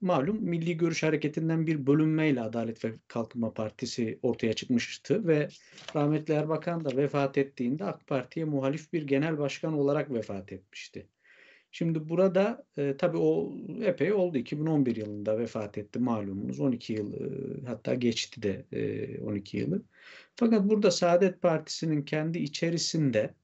Malum 0.00 0.42
Milli 0.42 0.76
Görüş 0.76 1.02
Hareketi'nden 1.02 1.66
bir 1.66 1.86
bölünmeyle 1.86 2.40
Adalet 2.40 2.84
ve 2.84 2.92
Kalkınma 3.08 3.54
Partisi 3.54 4.18
ortaya 4.22 4.52
çıkmıştı 4.52 5.26
ve 5.26 5.48
rahmetli 5.96 6.34
Erbakan 6.34 6.84
da 6.84 6.96
vefat 6.96 7.38
ettiğinde 7.38 7.84
AK 7.84 8.06
Parti'ye 8.06 8.44
muhalif 8.44 8.92
bir 8.92 9.02
genel 9.02 9.38
başkan 9.38 9.72
olarak 9.72 10.12
vefat 10.12 10.52
etmişti. 10.52 11.06
Şimdi 11.70 12.08
burada 12.08 12.66
e, 12.76 12.96
tabii 12.96 13.16
o 13.16 13.52
epey 13.82 14.12
oldu. 14.12 14.38
2011 14.38 14.96
yılında 14.96 15.38
vefat 15.38 15.78
etti 15.78 15.98
malumunuz. 15.98 16.60
12 16.60 16.92
yıl 16.92 17.12
e, 17.12 17.66
hatta 17.66 17.94
geçti 17.94 18.42
de 18.42 18.64
e, 18.72 19.20
12 19.20 19.56
yılı. 19.56 19.82
Fakat 20.36 20.68
burada 20.68 20.90
Saadet 20.90 21.42
Partisi'nin 21.42 22.02
kendi 22.02 22.38
içerisinde 22.38 23.34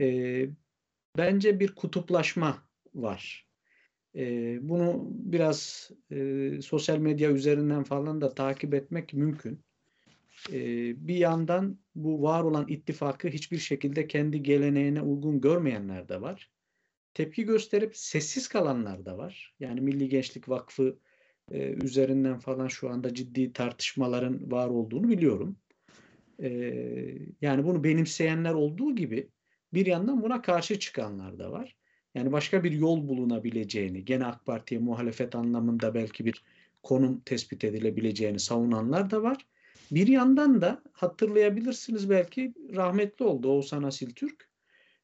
e, 0.00 0.46
bence 1.18 1.60
bir 1.60 1.74
kutuplaşma 1.74 2.62
var. 2.94 3.46
E, 4.16 4.58
bunu 4.68 5.08
biraz 5.10 5.90
e, 6.10 6.50
sosyal 6.62 6.98
medya 6.98 7.30
üzerinden 7.30 7.84
falan 7.84 8.20
da 8.20 8.34
takip 8.34 8.74
etmek 8.74 9.12
mümkün. 9.12 9.60
E, 10.52 10.58
bir 11.08 11.16
yandan 11.16 11.78
bu 11.94 12.22
var 12.22 12.42
olan 12.42 12.68
ittifakı 12.68 13.28
hiçbir 13.28 13.58
şekilde 13.58 14.06
kendi 14.06 14.42
geleneğine 14.42 15.02
uygun 15.02 15.40
görmeyenler 15.40 16.08
de 16.08 16.20
var. 16.20 16.50
Tepki 17.14 17.44
gösterip 17.44 17.96
sessiz 17.96 18.48
kalanlar 18.48 19.06
da 19.06 19.18
var. 19.18 19.54
Yani 19.60 19.80
Milli 19.80 20.08
Gençlik 20.08 20.48
Vakfı 20.48 20.98
e, 21.50 21.58
üzerinden 21.68 22.38
falan 22.38 22.68
şu 22.68 22.90
anda 22.90 23.14
ciddi 23.14 23.52
tartışmaların 23.52 24.50
var 24.50 24.68
olduğunu 24.68 25.08
biliyorum. 25.08 25.56
E, 26.42 26.48
yani 27.40 27.64
bunu 27.64 27.84
benimseyenler 27.84 28.54
olduğu 28.54 28.94
gibi 28.96 29.28
bir 29.74 29.86
yandan 29.86 30.22
buna 30.22 30.42
karşı 30.42 30.78
çıkanlar 30.78 31.38
da 31.38 31.52
var. 31.52 31.76
Yani 32.14 32.32
başka 32.32 32.64
bir 32.64 32.72
yol 32.72 33.08
bulunabileceğini, 33.08 34.04
gene 34.04 34.26
AK 34.26 34.46
Parti'ye 34.46 34.80
muhalefet 34.80 35.34
anlamında 35.34 35.94
belki 35.94 36.24
bir 36.24 36.44
konum 36.82 37.20
tespit 37.20 37.64
edilebileceğini 37.64 38.40
savunanlar 38.40 39.10
da 39.10 39.22
var. 39.22 39.46
Bir 39.90 40.06
yandan 40.06 40.60
da 40.60 40.82
hatırlayabilirsiniz 40.92 42.10
belki 42.10 42.54
rahmetli 42.74 43.24
oldu 43.24 43.48
Oğuzhan 43.48 43.82
Asil 43.82 44.10
Türk. 44.10 44.48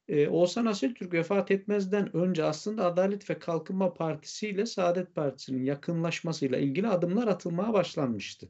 Ee, 0.08 0.28
Oğuzhan 0.28 0.66
Asil 0.66 0.94
Türk 0.94 1.12
vefat 1.12 1.50
etmezden 1.50 2.16
önce 2.16 2.44
aslında 2.44 2.86
Adalet 2.86 3.30
ve 3.30 3.38
Kalkınma 3.38 3.94
Partisi 3.94 4.48
ile 4.48 4.66
Saadet 4.66 5.14
Partisi'nin 5.14 5.64
yakınlaşmasıyla 5.64 6.58
ilgili 6.58 6.88
adımlar 6.88 7.28
atılmaya 7.28 7.72
başlanmıştı. 7.72 8.48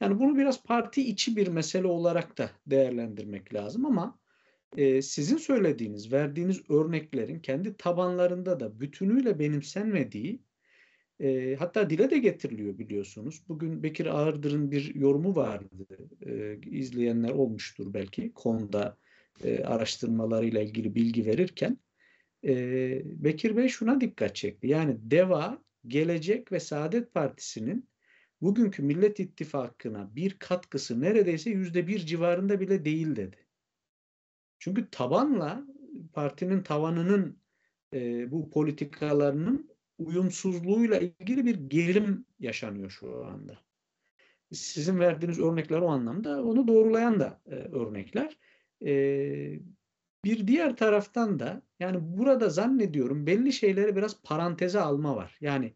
Yani 0.00 0.18
bunu 0.18 0.38
biraz 0.38 0.62
parti 0.62 1.08
içi 1.08 1.36
bir 1.36 1.48
mesele 1.48 1.86
olarak 1.86 2.38
da 2.38 2.50
değerlendirmek 2.66 3.54
lazım 3.54 3.86
ama 3.86 4.18
sizin 5.02 5.36
söylediğiniz, 5.36 6.12
verdiğiniz 6.12 6.70
örneklerin 6.70 7.40
kendi 7.40 7.76
tabanlarında 7.76 8.60
da 8.60 8.80
bütünüyle 8.80 9.38
benimsenmediği 9.38 10.40
e, 11.20 11.56
hatta 11.58 11.90
dile 11.90 12.10
de 12.10 12.18
getiriliyor 12.18 12.78
biliyorsunuz. 12.78 13.42
Bugün 13.48 13.82
Bekir 13.82 14.06
Ağırdır'ın 14.06 14.70
bir 14.70 14.94
yorumu 14.94 15.36
vardı. 15.36 15.86
E, 16.26 16.56
izleyenler 16.56 17.30
olmuştur 17.30 17.94
belki 17.94 18.32
konuda 18.32 18.96
e, 19.44 19.64
araştırmalarıyla 19.64 20.62
ilgili 20.62 20.94
bilgi 20.94 21.26
verirken. 21.26 21.78
E, 22.44 22.54
Bekir 23.04 23.56
Bey 23.56 23.68
şuna 23.68 24.00
dikkat 24.00 24.36
çekti. 24.36 24.66
Yani 24.68 24.96
DEVA, 25.10 25.62
Gelecek 25.86 26.52
ve 26.52 26.60
Saadet 26.60 27.14
Partisi'nin 27.14 27.88
bugünkü 28.40 28.82
Millet 28.82 29.20
İttifakı'na 29.20 30.16
bir 30.16 30.38
katkısı 30.38 31.00
neredeyse 31.00 31.50
yüzde 31.50 31.86
bir 31.86 31.98
civarında 31.98 32.60
bile 32.60 32.84
değil 32.84 33.16
dedi. 33.16 33.36
Çünkü 34.58 34.90
tabanla 34.90 35.64
partinin 36.12 36.62
tavanının 36.62 37.38
e, 37.94 38.30
bu 38.30 38.50
politikalarının 38.50 39.70
uyumsuzluğuyla 39.98 40.98
ilgili 40.98 41.44
bir 41.44 41.54
gerilim 41.54 42.24
yaşanıyor 42.38 42.90
şu 42.90 43.26
anda. 43.26 43.58
Sizin 44.52 44.98
verdiğiniz 44.98 45.38
örnekler 45.38 45.78
o 45.78 45.88
anlamda 45.88 46.44
onu 46.44 46.68
doğrulayan 46.68 47.20
da 47.20 47.40
e, 47.46 47.54
örnekler. 47.54 48.38
E, 48.86 48.92
bir 50.24 50.46
diğer 50.46 50.76
taraftan 50.76 51.38
da 51.38 51.62
yani 51.80 51.98
burada 52.00 52.48
zannediyorum 52.48 53.26
belli 53.26 53.52
şeyleri 53.52 53.96
biraz 53.96 54.22
paranteze 54.22 54.80
alma 54.80 55.16
var. 55.16 55.36
Yani 55.40 55.74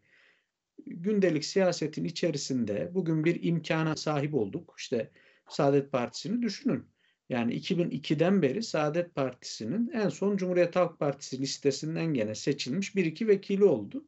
gündelik 0.85 1.45
siyasetin 1.45 2.03
içerisinde 2.03 2.91
bugün 2.93 3.25
bir 3.25 3.43
imkana 3.43 3.95
sahip 3.95 4.33
olduk. 4.33 4.75
İşte 4.77 5.11
Saadet 5.49 5.91
Partisi'ni 5.91 6.41
düşünün. 6.41 6.92
Yani 7.29 7.53
2002'den 7.53 8.41
beri 8.41 8.63
Saadet 8.63 9.15
Partisi'nin 9.15 9.91
en 9.93 10.09
son 10.09 10.37
Cumhuriyet 10.37 10.75
Halk 10.75 10.99
Partisi 10.99 11.41
listesinden 11.41 12.13
gene 12.13 12.35
seçilmiş 12.35 12.95
bir 12.95 13.05
iki 13.05 13.27
vekili 13.27 13.63
oldu. 13.63 14.07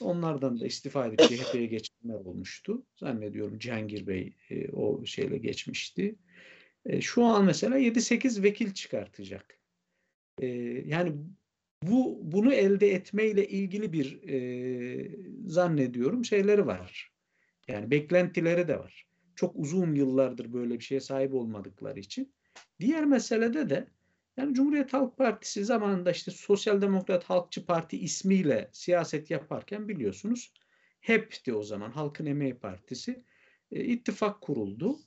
Onlardan 0.00 0.60
da 0.60 0.66
istifa 0.66 1.06
edip 1.06 1.18
CHP'ye 1.20 1.66
geçenler 1.66 2.14
olmuştu. 2.14 2.86
Zannediyorum 2.96 3.58
Cihangir 3.58 4.06
Bey 4.06 4.32
e, 4.50 4.68
o 4.68 5.06
şeyle 5.06 5.38
geçmişti. 5.38 6.16
E, 6.86 7.00
şu 7.00 7.24
an 7.24 7.44
mesela 7.44 7.78
7-8 7.78 8.42
vekil 8.42 8.74
çıkartacak. 8.74 9.58
E, 10.40 10.46
yani 10.86 11.12
bu 11.82 12.20
bunu 12.22 12.54
elde 12.54 12.92
etmeyle 12.94 13.48
ilgili 13.48 13.92
bir 13.92 14.28
e, 14.28 15.10
zannediyorum 15.46 16.24
şeyleri 16.24 16.66
var. 16.66 17.12
Yani 17.68 17.90
beklentileri 17.90 18.68
de 18.68 18.78
var 18.78 19.06
çok 19.36 19.56
uzun 19.56 19.94
yıllardır 19.94 20.52
böyle 20.52 20.78
bir 20.78 20.84
şeye 20.84 21.00
sahip 21.00 21.34
olmadıkları 21.34 22.00
için. 22.00 22.32
Diğer 22.80 23.04
meselede 23.04 23.70
de 23.70 23.88
yani 24.36 24.54
Cumhuriyet 24.54 24.92
Halk 24.92 25.16
Partisi 25.16 25.64
zamanında 25.64 26.10
işte 26.10 26.30
Sosyal 26.30 26.80
Demokrat 26.80 27.24
Halkçı 27.24 27.66
Parti 27.66 27.98
ismiyle 27.98 28.70
siyaset 28.72 29.30
yaparken 29.30 29.88
biliyorsunuz 29.88 30.52
HEP'ti 31.00 31.54
o 31.54 31.62
zaman 31.62 31.90
Halkın 31.90 32.26
Emeği 32.26 32.54
Partisi. 32.54 33.24
E, 33.72 33.84
ittifak 33.84 34.40
kuruldu. 34.40 34.98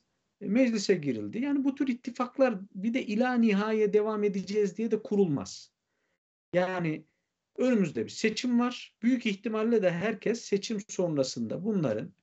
E, 0.41 0.47
meclise 0.47 0.95
girildi. 0.95 1.39
Yani 1.39 1.63
bu 1.63 1.75
tür 1.75 1.87
ittifaklar 1.87 2.55
bir 2.75 2.93
de 2.93 3.05
ila 3.05 3.33
nihaya 3.33 3.93
devam 3.93 4.23
edeceğiz 4.23 4.77
diye 4.77 4.91
de 4.91 5.03
kurulmaz. 5.03 5.71
Yani 6.53 7.05
önümüzde 7.57 8.05
bir 8.05 8.09
seçim 8.09 8.59
var. 8.59 8.95
Büyük 9.01 9.25
ihtimalle 9.25 9.81
de 9.81 9.91
herkes 9.91 10.41
seçim 10.41 10.77
sonrasında 10.87 11.63
bunların 11.63 12.13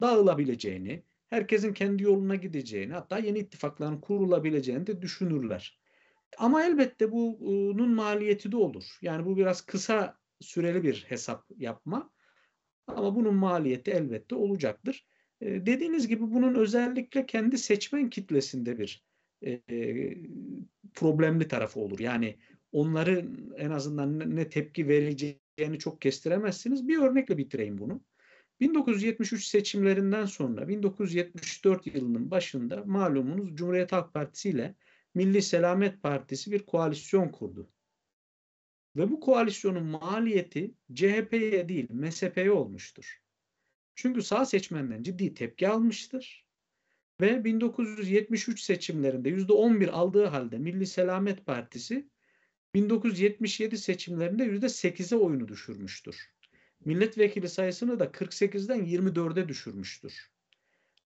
dağılabileceğini, 0.00 1.02
herkesin 1.30 1.72
kendi 1.72 2.02
yoluna 2.02 2.34
gideceğini 2.34 2.92
hatta 2.92 3.18
yeni 3.18 3.38
ittifakların 3.38 4.00
kurulabileceğini 4.00 4.86
de 4.86 5.02
düşünürler. 5.02 5.80
Ama 6.38 6.64
elbette 6.64 7.12
bunun 7.12 7.94
maliyeti 7.94 8.52
de 8.52 8.56
olur. 8.56 8.84
Yani 9.02 9.26
bu 9.26 9.36
biraz 9.36 9.60
kısa 9.60 10.16
süreli 10.40 10.82
bir 10.82 11.04
hesap 11.08 11.44
yapma. 11.56 12.10
Ama 12.86 13.16
bunun 13.16 13.34
maliyeti 13.34 13.90
elbette 13.90 14.34
olacaktır. 14.34 15.06
Ee, 15.40 15.66
dediğiniz 15.66 16.08
gibi 16.08 16.30
bunun 16.30 16.54
özellikle 16.54 17.26
kendi 17.26 17.58
seçmen 17.58 18.10
kitlesinde 18.10 18.78
bir 18.78 19.04
e, 19.46 19.60
problemli 20.94 21.48
tarafı 21.48 21.80
olur. 21.80 21.98
Yani 21.98 22.38
onları 22.72 23.28
en 23.56 23.70
azından 23.70 24.36
ne 24.36 24.48
tepki 24.48 24.88
vereceğini 24.88 25.78
çok 25.78 26.00
kestiremezsiniz. 26.00 26.88
Bir 26.88 26.98
örnekle 26.98 27.38
bitireyim 27.38 27.78
bunu. 27.78 28.00
1973 28.60 29.46
seçimlerinden 29.46 30.26
sonra 30.26 30.68
1974 30.68 31.86
yılının 31.86 32.30
başında 32.30 32.84
malumunuz 32.86 33.56
Cumhuriyet 33.56 33.92
Halk 33.92 34.14
Partisi 34.14 34.48
ile 34.48 34.74
Milli 35.14 35.42
Selamet 35.42 36.02
Partisi 36.02 36.52
bir 36.52 36.66
koalisyon 36.66 37.28
kurdu. 37.28 37.70
Ve 38.96 39.10
bu 39.10 39.20
koalisyonun 39.20 39.84
maliyeti 39.84 40.74
CHP'ye 40.94 41.68
değil 41.68 41.90
MSP'ye 41.90 42.50
olmuştur. 42.50 43.22
Çünkü 43.94 44.22
sağ 44.22 44.46
seçmenden 44.46 45.02
ciddi 45.02 45.34
tepki 45.34 45.68
almıştır. 45.68 46.46
Ve 47.20 47.44
1973 47.44 48.60
seçimlerinde 48.60 49.30
%11 49.30 49.90
aldığı 49.90 50.26
halde 50.26 50.58
Milli 50.58 50.86
Selamet 50.86 51.46
Partisi 51.46 52.08
1977 52.74 53.78
seçimlerinde 53.78 54.44
%8'e 54.44 55.16
oyunu 55.16 55.48
düşürmüştür 55.48 56.30
milletvekili 56.84 57.48
sayısını 57.48 58.00
da 58.00 58.04
48'den 58.04 58.86
24'e 58.86 59.48
düşürmüştür. 59.48 60.30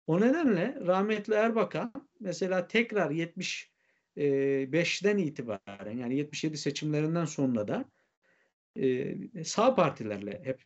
O 0.07 0.21
nedenle 0.21 0.77
rahmetli 0.85 1.33
Erbakan 1.33 1.93
mesela 2.19 2.67
tekrar 2.67 3.11
75'ten 3.11 5.17
itibaren 5.17 5.97
yani 5.97 6.17
77 6.17 6.57
seçimlerinden 6.57 7.25
sonra 7.25 7.67
da 7.67 7.85
sağ 9.43 9.75
partilerle 9.75 10.41
hep 10.43 10.63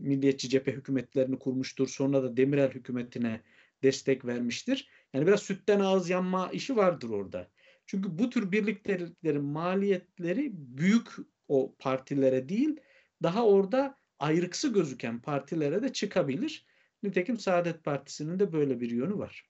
milliyetçi 0.00 0.48
cephe 0.48 0.72
hükümetlerini 0.72 1.38
kurmuştur. 1.38 1.88
Sonra 1.88 2.22
da 2.22 2.36
Demirel 2.36 2.70
hükümetine 2.70 3.40
destek 3.82 4.24
vermiştir. 4.24 4.88
Yani 5.12 5.26
biraz 5.26 5.42
sütten 5.42 5.80
ağız 5.80 6.10
yanma 6.10 6.50
işi 6.52 6.76
vardır 6.76 7.08
orada. 7.08 7.50
Çünkü 7.86 8.18
bu 8.18 8.30
tür 8.30 8.52
birlikteliklerin 8.52 9.44
maliyetleri 9.44 10.50
büyük 10.52 11.08
o 11.48 11.74
partilere 11.78 12.48
değil, 12.48 12.80
daha 13.22 13.46
orada 13.46 13.98
ayrıksı 14.24 14.72
gözüken 14.72 15.20
partilere 15.20 15.82
de 15.82 15.92
çıkabilir. 15.92 16.66
Nitekim 17.02 17.38
Saadet 17.38 17.84
Partisi'nin 17.84 18.38
de 18.38 18.52
böyle 18.52 18.80
bir 18.80 18.90
yönü 18.90 19.18
var. 19.18 19.44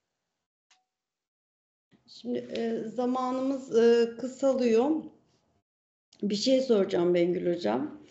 Şimdi 2.07 2.37
e, 2.37 2.83
zamanımız 2.87 3.75
e, 3.77 4.17
kısalıyor. 4.17 4.89
Bir 6.23 6.35
şey 6.35 6.61
soracağım 6.61 7.13
Bengül 7.13 7.55
Hocam. 7.55 8.01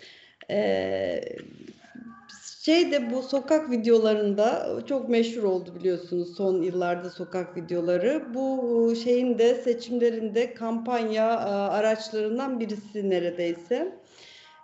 E, 0.50 1.20
şey 2.62 3.10
bu 3.10 3.22
sokak 3.22 3.70
videolarında 3.70 4.78
çok 4.88 5.08
meşhur 5.08 5.42
oldu 5.42 5.74
biliyorsunuz 5.74 6.36
son 6.36 6.62
yıllarda 6.62 7.10
sokak 7.10 7.56
videoları. 7.56 8.34
Bu 8.34 8.94
şeyin 9.04 9.38
de 9.38 9.54
seçimlerinde 9.54 10.54
kampanya 10.54 11.32
e, 11.32 11.50
araçlarından 11.50 12.60
birisi 12.60 13.10
neredeyse. 13.10 14.04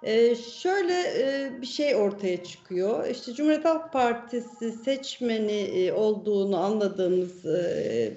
Ee, 0.02 0.34
şöyle 0.34 0.94
e, 0.94 1.50
bir 1.60 1.66
şey 1.66 1.96
ortaya 1.96 2.44
çıkıyor. 2.44 3.06
İşte 3.06 3.32
Cumhuriyet 3.34 3.64
Halk 3.64 3.92
Partisi 3.92 4.72
seçmeni 4.72 5.52
e, 5.52 5.92
olduğunu 5.92 6.56
anladığımız 6.56 7.46
e, 7.46 8.12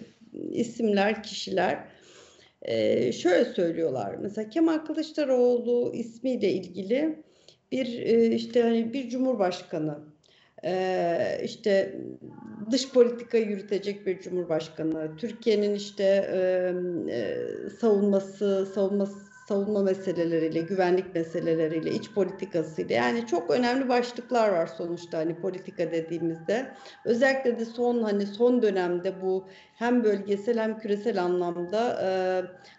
isimler, 0.51 1.23
kişiler 1.23 1.79
e, 2.61 3.11
şöyle 3.11 3.45
söylüyorlar. 3.45 4.15
Mesela 4.21 4.49
Kemal 4.49 4.77
Kılıçdaroğlu 4.77 5.91
ismiyle 5.93 6.51
ilgili 6.51 7.23
bir 7.71 8.01
e, 8.01 8.35
işte 8.35 8.61
hani 8.61 8.93
bir 8.93 9.09
cumhurbaşkanı 9.09 9.99
e, 10.65 11.41
işte 11.43 12.01
dış 12.71 12.89
politika 12.89 13.37
yürütecek 13.37 14.07
bir 14.07 14.21
cumhurbaşkanı, 14.21 15.17
Türkiye'nin 15.17 15.75
işte 15.75 16.03
e, 16.31 16.37
e, 17.13 17.69
savunması, 17.79 18.67
savunması 18.75 19.32
savunma 19.47 19.83
meseleleriyle, 19.83 20.61
güvenlik 20.61 21.15
meseleleriyle, 21.15 21.91
iç 21.91 22.13
politikasıyla 22.13 22.95
yani 22.95 23.27
çok 23.27 23.51
önemli 23.51 23.89
başlıklar 23.89 24.49
var 24.49 24.67
sonuçta 24.67 25.17
hani 25.17 25.39
politika 25.39 25.91
dediğimizde. 25.91 26.73
Özellikle 27.03 27.59
de 27.59 27.65
son 27.65 28.03
hani 28.03 28.27
son 28.27 28.61
dönemde 28.61 29.21
bu 29.21 29.47
hem 29.75 30.03
bölgesel 30.03 30.59
hem 30.59 30.79
küresel 30.79 31.23
anlamda 31.23 31.99
e, 32.03 32.07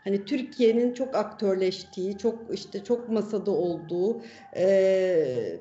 hani 0.04 0.24
Türkiye'nin 0.24 0.94
çok 0.94 1.16
aktörleştiği, 1.16 2.18
çok 2.18 2.54
işte 2.54 2.84
çok 2.84 3.08
masada 3.08 3.50
olduğu 3.50 4.22
e, 4.56 5.60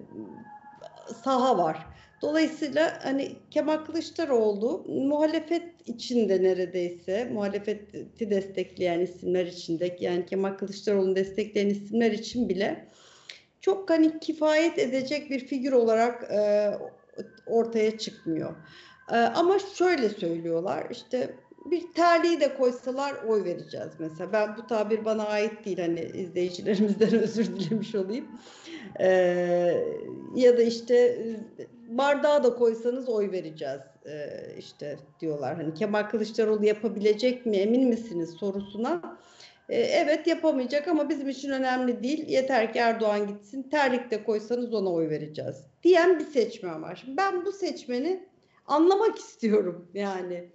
saha 1.23 1.57
var. 1.57 1.92
Dolayısıyla 2.23 2.99
hani 3.03 3.35
Kemal 3.51 3.77
Kılıçdaroğlu 3.77 4.85
muhalefet 4.87 5.63
içinde 5.85 6.43
neredeyse 6.43 7.25
muhalefeti 7.25 8.29
destekleyen 8.29 8.99
isimler 8.99 9.45
içinde 9.45 9.97
yani 9.99 10.25
Kemal 10.25 10.53
Kılıçdaroğlu'nu 10.53 11.15
destekleyen 11.15 11.69
isimler 11.69 12.11
için 12.11 12.49
bile 12.49 12.87
çok 13.61 13.89
hani 13.89 14.19
kifayet 14.19 14.79
edecek 14.79 15.29
bir 15.29 15.39
figür 15.39 15.71
olarak 15.71 16.31
e, 16.31 16.71
ortaya 17.45 17.97
çıkmıyor. 17.97 18.55
E, 19.11 19.15
ama 19.15 19.59
şöyle 19.59 20.09
söylüyorlar 20.09 20.87
işte 20.91 21.35
bir 21.65 21.93
terliği 21.93 22.39
de 22.39 22.57
koysalar 22.57 23.13
oy 23.27 23.43
vereceğiz 23.43 23.91
mesela. 23.99 24.33
Ben 24.33 24.57
bu 24.57 24.67
tabir 24.67 25.05
bana 25.05 25.25
ait 25.25 25.65
değil 25.65 25.79
hani 25.79 25.99
izleyicilerimizden 25.99 27.13
özür 27.19 27.45
dilemiş 27.45 27.95
olayım. 27.95 28.27
Ee, 28.99 29.85
ya 30.35 30.57
da 30.57 30.61
işte 30.61 31.17
bardağı 31.87 32.43
da 32.43 32.55
koysanız 32.55 33.09
oy 33.09 33.31
vereceğiz 33.31 33.81
ee, 34.05 34.55
işte 34.57 34.97
diyorlar. 35.19 35.55
Hani 35.55 35.73
Kemal 35.73 36.03
Kılıçdaroğlu 36.03 36.65
yapabilecek 36.65 37.45
mi 37.45 37.57
emin 37.57 37.87
misiniz 37.87 38.29
sorusuna 38.29 39.17
e, 39.69 39.79
evet 39.79 40.27
yapamayacak 40.27 40.87
ama 40.87 41.09
bizim 41.09 41.29
için 41.29 41.49
önemli 41.49 42.03
değil. 42.03 42.27
Yeter 42.27 42.73
ki 42.73 42.79
Erdoğan 42.79 43.27
gitsin 43.27 43.63
terlik 43.63 44.11
de 44.11 44.23
koysanız 44.23 44.73
ona 44.73 44.89
oy 44.89 45.09
vereceğiz 45.09 45.55
diyen 45.83 46.19
bir 46.19 46.25
seçmen 46.25 46.81
var. 46.83 46.95
Şimdi 46.95 47.17
ben 47.17 47.45
bu 47.45 47.51
seçmeni 47.51 48.29
anlamak 48.67 49.17
istiyorum 49.17 49.87
yani. 49.93 50.49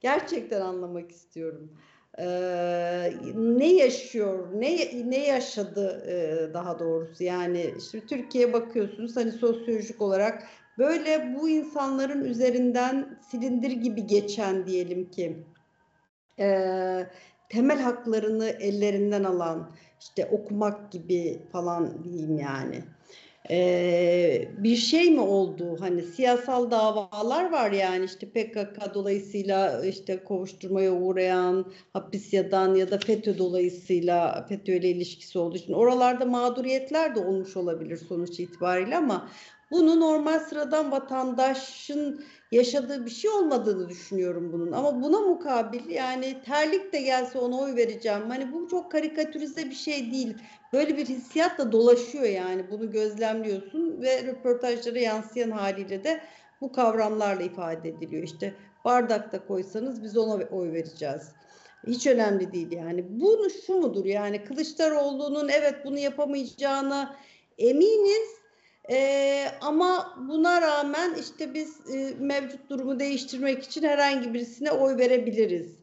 Gerçekten 0.00 0.60
anlamak 0.60 1.10
istiyorum. 1.10 1.72
Ee, 2.18 3.12
ne 3.34 3.72
yaşıyor, 3.72 4.48
ne 4.54 4.76
ne 5.10 5.26
yaşadı 5.26 6.04
e, 6.06 6.54
daha 6.54 6.78
doğrusu 6.78 7.24
yani 7.24 7.74
şimdi 7.90 8.06
Türkiye'ye 8.06 8.52
bakıyorsunuz 8.52 9.16
hani 9.16 9.32
sosyolojik 9.32 10.02
olarak 10.02 10.48
böyle 10.78 11.34
bu 11.38 11.48
insanların 11.48 12.24
üzerinden 12.24 13.18
silindir 13.30 13.70
gibi 13.70 14.06
geçen 14.06 14.66
diyelim 14.66 15.10
ki 15.10 15.36
e, 16.38 16.46
temel 17.48 17.80
haklarını 17.80 18.48
ellerinden 18.48 19.24
alan 19.24 19.70
işte 20.00 20.26
okumak 20.26 20.92
gibi 20.92 21.42
falan 21.52 22.04
diyeyim 22.04 22.38
yani 22.38 22.84
e, 23.50 24.48
bir 24.58 24.76
şey 24.76 25.10
mi 25.10 25.20
oldu? 25.20 25.76
Hani 25.80 26.02
siyasal 26.02 26.70
davalar 26.70 27.52
var 27.52 27.72
yani 27.72 28.04
işte 28.04 28.26
PKK 28.28 28.94
dolayısıyla 28.94 29.84
işte 29.84 30.24
kovuşturmaya 30.24 30.92
uğrayan 30.92 31.72
hapis 31.92 32.32
ya 32.32 32.50
da 32.50 32.98
FETÖ 32.98 33.38
dolayısıyla 33.38 34.46
FETÖ 34.48 34.72
ile 34.72 34.88
ilişkisi 34.88 35.38
olduğu 35.38 35.56
için 35.56 35.72
oralarda 35.72 36.24
mağduriyetler 36.24 37.14
de 37.14 37.20
olmuş 37.20 37.56
olabilir 37.56 37.96
sonuç 37.96 38.40
itibariyle 38.40 38.96
ama 38.96 39.28
bunu 39.72 40.00
normal 40.00 40.38
sıradan 40.38 40.92
vatandaşın 40.92 42.24
yaşadığı 42.52 43.06
bir 43.06 43.10
şey 43.10 43.30
olmadığını 43.30 43.88
düşünüyorum 43.88 44.52
bunun. 44.52 44.72
Ama 44.72 45.02
buna 45.02 45.20
mukabil 45.20 45.90
yani 45.90 46.42
terlik 46.44 46.92
de 46.92 47.00
gelse 47.00 47.38
ona 47.38 47.60
oy 47.60 47.76
vereceğim. 47.76 48.22
Hani 48.28 48.52
bu 48.52 48.68
çok 48.68 48.92
karikatürize 48.92 49.64
bir 49.64 49.74
şey 49.74 50.10
değil. 50.12 50.36
Böyle 50.72 50.96
bir 50.96 51.06
hissiyat 51.06 51.58
da 51.58 51.72
dolaşıyor 51.72 52.24
yani. 52.24 52.70
Bunu 52.70 52.90
gözlemliyorsun 52.90 54.02
ve 54.02 54.22
röportajlara 54.22 54.98
yansıyan 54.98 55.50
haliyle 55.50 56.04
de 56.04 56.20
bu 56.60 56.72
kavramlarla 56.72 57.42
ifade 57.42 57.88
ediliyor. 57.88 58.22
İşte 58.22 58.54
bardakta 58.84 59.46
koysanız 59.46 60.02
biz 60.02 60.16
ona 60.16 60.44
oy 60.44 60.72
vereceğiz. 60.72 61.22
Hiç 61.86 62.06
önemli 62.06 62.52
değil 62.52 62.72
yani. 62.72 63.04
Bunu 63.08 63.50
şu 63.50 63.74
mudur 63.74 64.04
yani 64.04 64.44
Kılıçdaroğlu'nun 64.44 65.48
evet 65.48 65.74
bunu 65.84 65.98
yapamayacağına 65.98 67.16
eminiz 67.58 68.41
ee, 68.90 69.46
ama 69.60 70.18
buna 70.28 70.62
rağmen 70.62 71.14
işte 71.14 71.54
biz 71.54 71.94
e, 71.94 72.14
mevcut 72.18 72.70
durumu 72.70 73.00
değiştirmek 73.00 73.64
için 73.64 73.82
herhangi 73.82 74.34
birisine 74.34 74.70
oy 74.70 74.96
verebiliriz. 74.96 75.82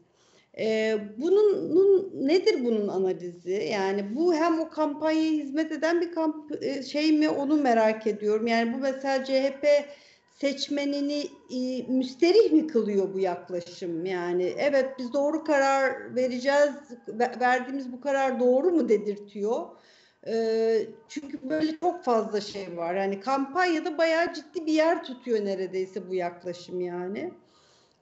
Bunun, 1.16 1.70
bunun 1.70 2.10
nedir 2.28 2.64
bunun 2.64 2.88
analizi? 2.88 3.68
Yani 3.72 4.16
bu 4.16 4.34
hem 4.34 4.60
o 4.60 4.68
kampanyaya 4.68 5.32
hizmet 5.32 5.72
eden 5.72 6.00
bir 6.00 6.12
kamp 6.12 6.64
e, 6.64 6.82
şey 6.82 7.12
mi 7.12 7.28
onu 7.28 7.56
merak 7.56 8.06
ediyorum. 8.06 8.46
Yani 8.46 8.74
bu 8.74 8.78
mesela 8.78 9.24
CHP 9.24 9.66
seçmenini 10.40 11.24
e, 11.50 11.82
müsterih 11.92 12.52
mi 12.52 12.66
kılıyor 12.66 13.14
bu 13.14 13.20
yaklaşım? 13.20 14.06
Yani 14.06 14.54
evet 14.58 14.86
biz 14.98 15.12
doğru 15.12 15.44
karar 15.44 16.14
vereceğiz, 16.16 16.70
verdiğimiz 17.40 17.92
bu 17.92 18.00
karar 18.00 18.40
doğru 18.40 18.70
mu 18.70 18.88
dedirtiyor? 18.88 19.66
Çünkü 21.08 21.50
böyle 21.50 21.78
çok 21.78 22.04
fazla 22.04 22.40
şey 22.40 22.76
var. 22.76 22.94
Yani 22.94 23.20
kampanyada 23.20 23.98
bayağı 23.98 24.34
ciddi 24.34 24.66
bir 24.66 24.72
yer 24.72 25.04
tutuyor 25.04 25.44
neredeyse 25.44 26.08
bu 26.08 26.14
yaklaşım 26.14 26.80
yani. 26.80 27.32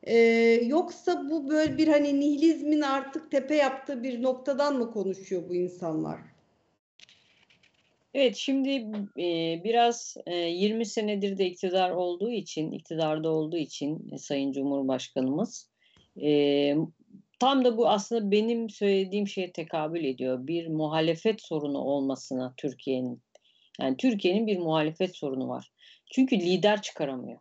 Ee, 0.02 0.16
yoksa 0.64 1.30
bu 1.30 1.50
böyle 1.50 1.78
bir 1.78 1.88
hani 1.88 2.20
nihilizmin 2.20 2.80
artık 2.80 3.30
tepe 3.30 3.54
yaptığı 3.54 4.02
bir 4.02 4.22
noktadan 4.22 4.78
mı 4.78 4.90
konuşuyor 4.90 5.48
bu 5.48 5.54
insanlar? 5.54 6.18
Evet 8.14 8.36
şimdi 8.36 8.70
e, 9.18 9.60
biraz 9.64 10.16
e, 10.26 10.36
20 10.36 10.86
senedir 10.86 11.38
de 11.38 11.46
iktidar 11.46 11.90
olduğu 11.90 12.30
için, 12.30 12.72
iktidarda 12.72 13.30
olduğu 13.30 13.56
için 13.56 14.10
e, 14.12 14.18
Sayın 14.18 14.52
Cumhurbaşkanımız 14.52 15.70
e, 16.22 16.30
tam 17.38 17.64
da 17.64 17.76
bu 17.76 17.88
aslında 17.88 18.30
benim 18.30 18.70
söylediğim 18.70 19.28
şeye 19.28 19.52
tekabül 19.52 20.04
ediyor. 20.04 20.46
Bir 20.46 20.68
muhalefet 20.68 21.42
sorunu 21.42 21.78
olmasına 21.78 22.54
Türkiye'nin. 22.56 23.22
Yani 23.80 23.96
Türkiye'nin 23.96 24.46
bir 24.46 24.58
muhalefet 24.58 25.16
sorunu 25.16 25.48
var. 25.48 25.72
Çünkü 26.12 26.36
lider 26.36 26.82
çıkaramıyor. 26.82 27.38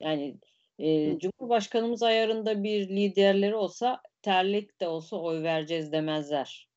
Yani 0.00 0.36
e, 0.78 1.18
Cumhurbaşkanımız 1.18 2.02
ayarında 2.02 2.62
bir 2.62 2.88
liderleri 2.88 3.54
olsa 3.54 4.02
terlik 4.22 4.80
de 4.80 4.88
olsa 4.88 5.16
oy 5.16 5.42
vereceğiz 5.42 5.92
demezler. 5.92 6.68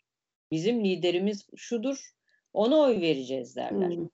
Bizim 0.52 0.86
liderimiz 0.86 1.48
şudur, 1.56 2.12
ona 2.54 2.78
oy 2.78 3.02
vereceğiz 3.02 3.56
derler. 3.56 3.90
Hmm. 3.90 4.08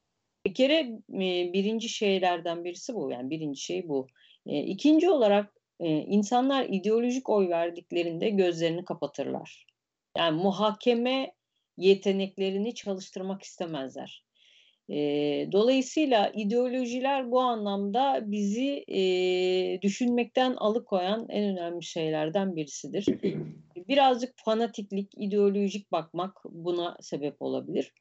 Bir 0.46 0.54
kere 0.54 0.80
e, 1.14 1.54
birinci 1.54 1.90
şeylerden 1.90 2.64
birisi 2.64 2.94
bu. 2.94 3.12
Yani 3.12 3.30
birinci 3.30 3.62
şey 3.62 3.88
bu. 3.88 4.08
E, 4.46 4.64
ikinci 4.64 5.10
olarak 5.10 5.57
e, 5.80 5.90
insanlar 5.90 6.66
ideolojik 6.70 7.30
oy 7.30 7.50
verdiklerinde 7.50 8.30
gözlerini 8.30 8.86
kapatırlar. 8.86 9.66
Yani 10.18 10.42
muhakeme 10.42 11.32
yeteneklerini 11.78 12.76
çalıştırmak 12.76 13.44
istemezler. 13.44 14.24
E, 14.90 14.96
dolayısıyla 15.52 16.32
ideolojiler 16.36 17.32
bu 17.32 17.40
anlamda 17.40 18.20
bizi 18.26 18.86
e, 18.88 19.02
düşünmekten 19.82 20.56
alıkoyan 20.56 21.26
en 21.30 21.44
önemli 21.44 21.84
şeylerden 21.84 22.56
birisidir. 22.56 23.06
Birazcık 23.88 24.34
fanatiklik, 24.46 25.12
ideolojik 25.18 25.92
bakmak 25.92 26.38
buna 26.46 26.98
sebep 27.02 27.42
olabilir. 27.42 27.94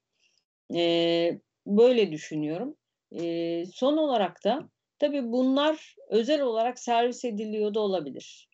E, 0.74 1.40
böyle 1.66 2.12
düşünüyorum. 2.12 2.76
E, 3.20 3.64
son 3.66 3.96
olarak 3.96 4.44
da 4.44 4.68
tabii 4.98 5.32
bunlar 5.32 5.96
özel 6.08 6.42
olarak 6.42 6.78
servis 6.78 7.24
ediliyor 7.24 7.74
da 7.74 7.80
olabilir. 7.80 8.48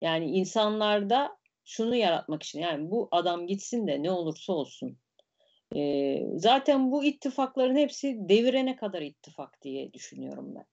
Yani 0.00 0.30
insanlarda 0.30 1.36
şunu 1.64 1.96
yaratmak 1.96 2.42
için 2.42 2.60
yani 2.60 2.90
bu 2.90 3.08
adam 3.10 3.46
gitsin 3.46 3.86
de 3.86 4.02
ne 4.02 4.10
olursa 4.10 4.52
olsun. 4.52 4.98
E, 5.76 6.20
zaten 6.36 6.92
bu 6.92 7.04
ittifakların 7.04 7.76
hepsi 7.76 8.16
devirene 8.20 8.76
kadar 8.76 9.02
ittifak 9.02 9.62
diye 9.62 9.92
düşünüyorum 9.92 10.54
ben. 10.54 10.66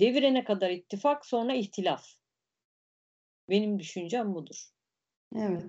Devirene 0.00 0.44
kadar 0.44 0.70
ittifak 0.70 1.26
sonra 1.26 1.54
ihtilaf. 1.54 2.06
Benim 3.50 3.78
düşüncem 3.78 4.34
budur. 4.34 4.64
Evet. 5.36 5.62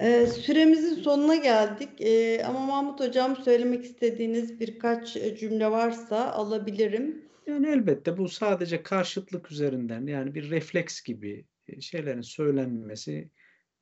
Ee, 0.00 0.26
süremizin 0.26 1.02
sonuna 1.02 1.36
geldik. 1.36 2.00
Ee, 2.00 2.44
ama 2.44 2.60
Mahmut 2.60 3.00
Hocam 3.00 3.36
söylemek 3.36 3.84
istediğiniz 3.84 4.60
birkaç 4.60 5.14
cümle 5.14 5.70
varsa 5.70 6.32
alabilirim. 6.32 7.27
Yani 7.48 7.66
elbette 7.66 8.18
bu 8.18 8.28
sadece 8.28 8.82
karşıtlık 8.82 9.52
üzerinden 9.52 10.06
yani 10.06 10.34
bir 10.34 10.50
refleks 10.50 11.02
gibi 11.02 11.46
şeylerin 11.80 12.20
söylenmesi 12.20 13.30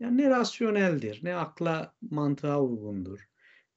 yani 0.00 0.22
ne 0.22 0.30
rasyoneldir, 0.30 1.20
ne 1.22 1.34
akla 1.34 1.94
mantığa 2.10 2.62
uygundur, 2.62 3.20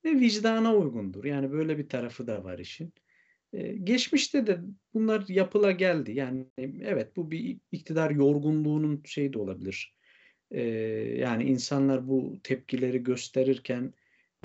ne 0.04 0.20
vicdana 0.20 0.76
uygundur. 0.76 1.26
Yani 1.26 1.52
böyle 1.52 1.78
bir 1.78 1.90
tarafı 1.90 2.28
da 2.28 2.44
var 2.44 2.60
işin. 2.60 2.94
Ee, 3.54 3.72
geçmişte 3.72 4.48
de 4.48 4.60
bunlar 4.94 5.24
yapıla 5.28 5.72
geldi. 5.72 6.12
Yani 6.12 6.46
evet 6.82 7.16
bu 7.16 7.32
bir 7.32 7.58
iktidar 7.72 8.12
yorgunluğunun 8.12 9.02
şeyi 9.06 9.34
de 9.34 9.40
olabilir. 9.40 9.96
Ee, 10.52 10.62
yani 11.18 11.44
insanlar 11.44 12.08
bu 12.08 12.40
tepkileri 12.44 13.04
gösterirken 13.04 13.94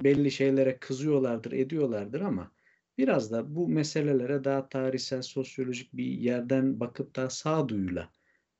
belli 0.05 0.31
şeylere 0.31 0.79
kızıyorlardır, 0.79 1.53
ediyorlardır 1.53 2.21
ama 2.21 2.54
biraz 2.99 3.33
da 3.33 3.55
bu 3.55 3.69
meselelere 3.69 4.45
daha 4.45 4.69
tarihsel, 4.69 5.23
sosyolojik 5.23 5.93
bir 5.93 6.05
yerden 6.05 6.81
bakıp 6.81 7.17
da 7.17 7.31
sağduyuyla 7.31 8.13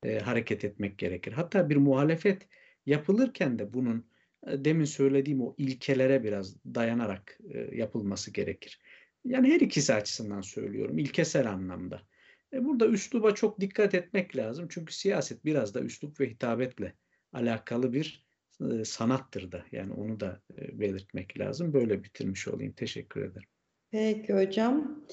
e, 0.03 0.19
hareket 0.19 0.65
etmek 0.65 0.99
gerekir. 0.99 1.33
Hatta 1.33 1.71
bir 1.71 1.77
muhalefet 1.77 2.49
yapılırken 2.87 3.59
de 3.59 3.73
bunun 3.75 4.07
e, 4.47 4.65
demin 4.65 4.85
söylediğim 4.85 5.41
o 5.41 5.55
ilkelere 5.59 6.25
biraz 6.25 6.65
dayanarak 6.65 7.39
e, 7.51 7.77
yapılması 7.77 8.31
gerekir. 8.33 8.81
Yani 9.25 9.53
her 9.55 9.61
ikisi 9.61 9.95
açısından 9.95 10.41
söylüyorum, 10.41 10.99
ilkesel 10.99 11.51
anlamda. 11.51 12.03
E 12.53 12.65
burada 12.65 12.87
üsluba 12.87 13.35
çok 13.35 13.61
dikkat 13.61 13.95
etmek 13.95 14.37
lazım. 14.37 14.67
Çünkü 14.71 14.95
siyaset 14.95 15.45
biraz 15.45 15.75
da 15.75 15.81
üslup 15.81 16.21
ve 16.21 16.31
hitabetle 16.31 16.95
alakalı 17.33 17.93
bir 17.93 18.27
e, 18.61 18.85
sanattır 18.85 19.53
da. 19.53 19.65
Yani 19.73 19.93
onu 19.93 20.21
da 20.21 20.43
e, 20.59 20.81
belirtmek 20.81 21.39
lazım. 21.39 21.73
Böyle 21.73 22.05
bitirmiş 22.05 22.49
olayım. 22.49 22.73
Teşekkür 22.73 23.23
ederim. 23.23 23.49
Peki 23.95 24.33
hocam. 24.33 25.05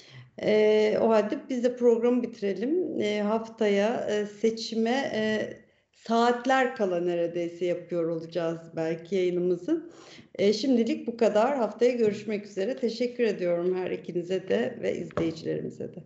E, 0.41 0.97
o 1.01 1.09
halde 1.09 1.39
biz 1.49 1.63
de 1.63 1.75
programı 1.75 2.23
bitirelim. 2.23 3.01
E, 3.01 3.21
haftaya 3.21 4.07
e, 4.09 4.25
seçime 4.25 5.11
e, 5.13 5.53
saatler 5.91 6.75
kala 6.75 6.99
neredeyse 6.99 7.65
yapıyor 7.65 8.09
olacağız 8.09 8.59
belki 8.75 9.15
yayınımızı. 9.15 9.89
E, 10.35 10.53
şimdilik 10.53 11.07
bu 11.07 11.17
kadar. 11.17 11.57
Haftaya 11.57 11.91
görüşmek 11.91 12.45
üzere. 12.45 12.75
Teşekkür 12.75 13.23
ediyorum 13.23 13.75
her 13.75 13.91
ikinize 13.91 14.47
de 14.49 14.77
ve 14.81 14.97
izleyicilerimize 14.97 15.95
de. 15.95 16.03